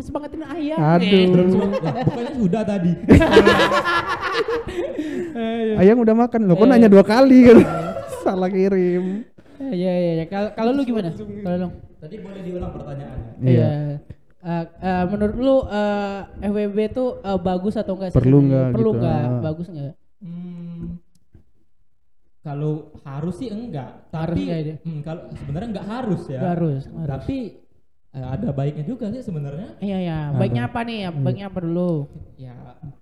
Semangatin 0.00 0.40
ayam. 0.42 0.78
Aduh. 0.80 1.70
bukannya 1.76 2.32
sudah 2.40 2.62
tadi. 2.64 2.92
Ayang 5.80 5.98
udah 6.00 6.14
makan 6.16 6.40
loh. 6.48 6.56
Kok 6.56 6.66
nanya 6.66 6.88
dua 6.88 7.04
kali 7.04 7.38
kan? 7.46 7.58
Salah 8.24 8.48
kirim. 8.48 9.24
Iya 9.60 9.92
iya 9.92 10.12
iya. 10.20 10.24
Kalau 10.28 10.72
lu 10.72 10.82
gimana? 10.84 11.12
Kalau 11.12 11.56
lu? 11.56 11.68
tadi 12.00 12.16
boleh 12.16 12.40
diulang 12.40 12.72
pertanyaannya. 12.72 13.32
Iya. 13.44 13.68
Eh, 14.40 14.64
eh, 14.64 15.04
menurut 15.04 15.36
lu 15.36 15.56
eh, 15.68 16.48
FWB 16.48 16.78
tuh 16.96 17.08
eh, 17.20 17.38
bagus 17.44 17.76
atau 17.76 17.92
enggak? 18.00 18.10
sih? 18.12 18.16
Perlu 18.16 18.38
nggak 18.48 18.66
Perlu 18.72 18.90
gitu, 18.96 19.00
nggak? 19.04 19.20
ah. 19.20 19.40
Bagus 19.44 19.66
nggak? 19.68 19.94
Hmm, 20.20 20.84
kalau 22.40 22.72
harus 23.04 23.34
sih 23.36 23.52
enggak, 23.52 24.08
Harus 24.08 24.32
tapi 24.32 24.40
enggak 24.48 24.60
ya? 24.64 24.76
hmm, 24.80 25.00
kalau 25.04 25.22
sebenarnya 25.36 25.68
enggak 25.76 25.88
harus 25.92 26.22
ya. 26.24 26.40
Harus. 26.40 26.82
harus. 26.88 27.04
Tapi 27.04 27.36
eh, 28.16 28.26
ada 28.26 28.48
baiknya 28.50 28.84
juga 28.86 29.10
sih 29.14 29.22
sebenarnya. 29.22 29.78
Iya 29.78 29.98
iya. 30.02 30.18
Baiknya 30.34 30.66
apa 30.66 30.80
nih? 30.82 31.10
Baiknya 31.14 31.46
apa 31.50 31.58
dulu? 31.62 32.10
Ya 32.38 32.54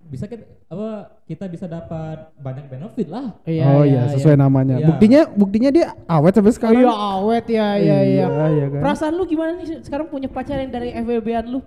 bisa 0.09 0.25
kita 0.25 0.43
apa 0.67 1.21
kita 1.29 1.45
bisa 1.45 1.65
dapat 1.69 2.33
banyak 2.41 2.65
benefit 2.65 3.07
lah. 3.07 3.37
Iya, 3.45 3.63
oh 3.69 3.85
iya, 3.85 4.09
sesuai 4.11 4.35
namanya. 4.35 4.81
Iya. 4.81 4.87
Buktinya 4.89 5.21
buktinya 5.29 5.69
dia 5.69 5.87
awet 6.09 6.33
sampai 6.33 6.49
Oh 6.51 6.57
sekarang. 6.57 6.81
iya 6.81 6.93
awet 6.93 7.45
ya 7.45 7.67
iya 7.77 7.97
iya. 8.03 8.27
iya 8.49 8.65
kan? 8.73 8.81
Perasaan 8.81 9.13
lu 9.13 9.23
gimana 9.29 9.55
nih 9.61 9.85
sekarang 9.85 10.09
punya 10.09 10.27
pacar 10.27 10.57
yang 10.57 10.73
dari 10.73 10.91
FWB-an 10.97 11.45
lu? 11.47 11.61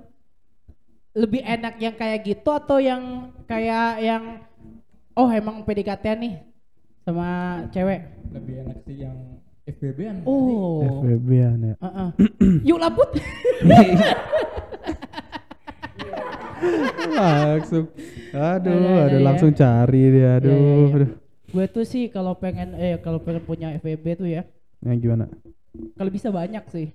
Lebih 1.15 1.41
enak 1.45 1.75
yang 1.79 1.95
kayak 1.95 2.21
gitu 2.27 2.51
atau 2.51 2.83
yang 2.83 3.31
kayak 3.47 4.03
yang 4.03 4.23
oh 5.15 5.29
emang 5.31 5.63
PDKT 5.63 6.05
nih 6.19 6.35
sama 7.07 7.63
cewek? 7.71 8.01
Lebih 8.35 8.55
enak 8.67 8.79
sih 8.83 8.97
yang 9.07 9.32
FBB-an. 9.62 10.27
Oh. 10.27 10.83
FWB-an 10.83 11.59
ya. 11.62 11.75
Heeh. 11.79 12.09
Yuk 12.68 12.79
laput. 12.83 13.09
langsung. 17.12 17.87
Aduh, 18.33 18.72
Ada, 18.72 19.07
aduh 19.07 19.18
ya. 19.18 19.22
langsung 19.22 19.51
cari 19.55 20.03
dia. 20.11 20.31
Aduh, 20.38 20.51
iya, 20.51 20.59
iya. 20.59 20.94
aduh. 20.94 21.11
Gue 21.53 21.64
tuh 21.68 21.85
sih 21.85 22.09
kalau 22.09 22.33
pengen 22.35 22.72
eh 22.75 22.96
kalau 22.98 23.20
pengen 23.20 23.44
punya 23.44 23.77
FWB 23.77 24.07
tuh 24.16 24.25
ya, 24.27 24.42
Yang 24.81 24.98
gimana? 25.05 25.27
kalau 25.94 26.11
bisa 26.11 26.33
banyak 26.33 26.64
sih. 26.72 26.88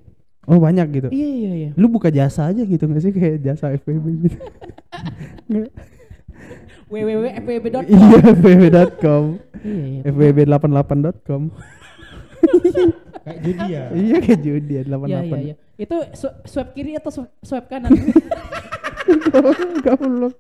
Oh, 0.48 0.58
banyak 0.58 0.88
gitu. 0.96 1.08
Iya 1.12 1.28
iya 1.30 1.52
iya. 1.54 1.70
Lu 1.76 1.92
buka 1.92 2.08
jasa 2.08 2.48
aja 2.50 2.64
gitu 2.64 2.88
nggak 2.88 3.04
sih 3.04 3.12
kayak 3.12 3.44
jasa 3.44 3.76
FWB 3.76 4.06
gitu? 4.26 4.38
Nggak. 5.52 5.72
www.fwb.com. 6.88 7.84
Iya, 7.92 8.20
fwb.com. 8.32 9.24
Iya, 9.60 9.84
iya. 9.92 10.02
fwb88.com. 10.08 11.42
Kayak 13.24 13.40
judi 13.44 13.66
ya. 13.68 13.84
Iya 13.92 14.18
kayak 14.24 14.40
judi 14.42 14.74
ya, 14.74 14.84
88. 14.88 15.08
Iya, 15.08 15.20
iya, 15.22 15.38
iya. 15.44 15.56
Itu 15.76 15.96
sw- 16.16 16.38
swipe 16.44 16.72
kiri 16.74 16.92
atau 16.96 17.12
sw- 17.12 17.32
swipe 17.44 17.68
kanan? 17.68 17.92
Goblok. 19.86 20.36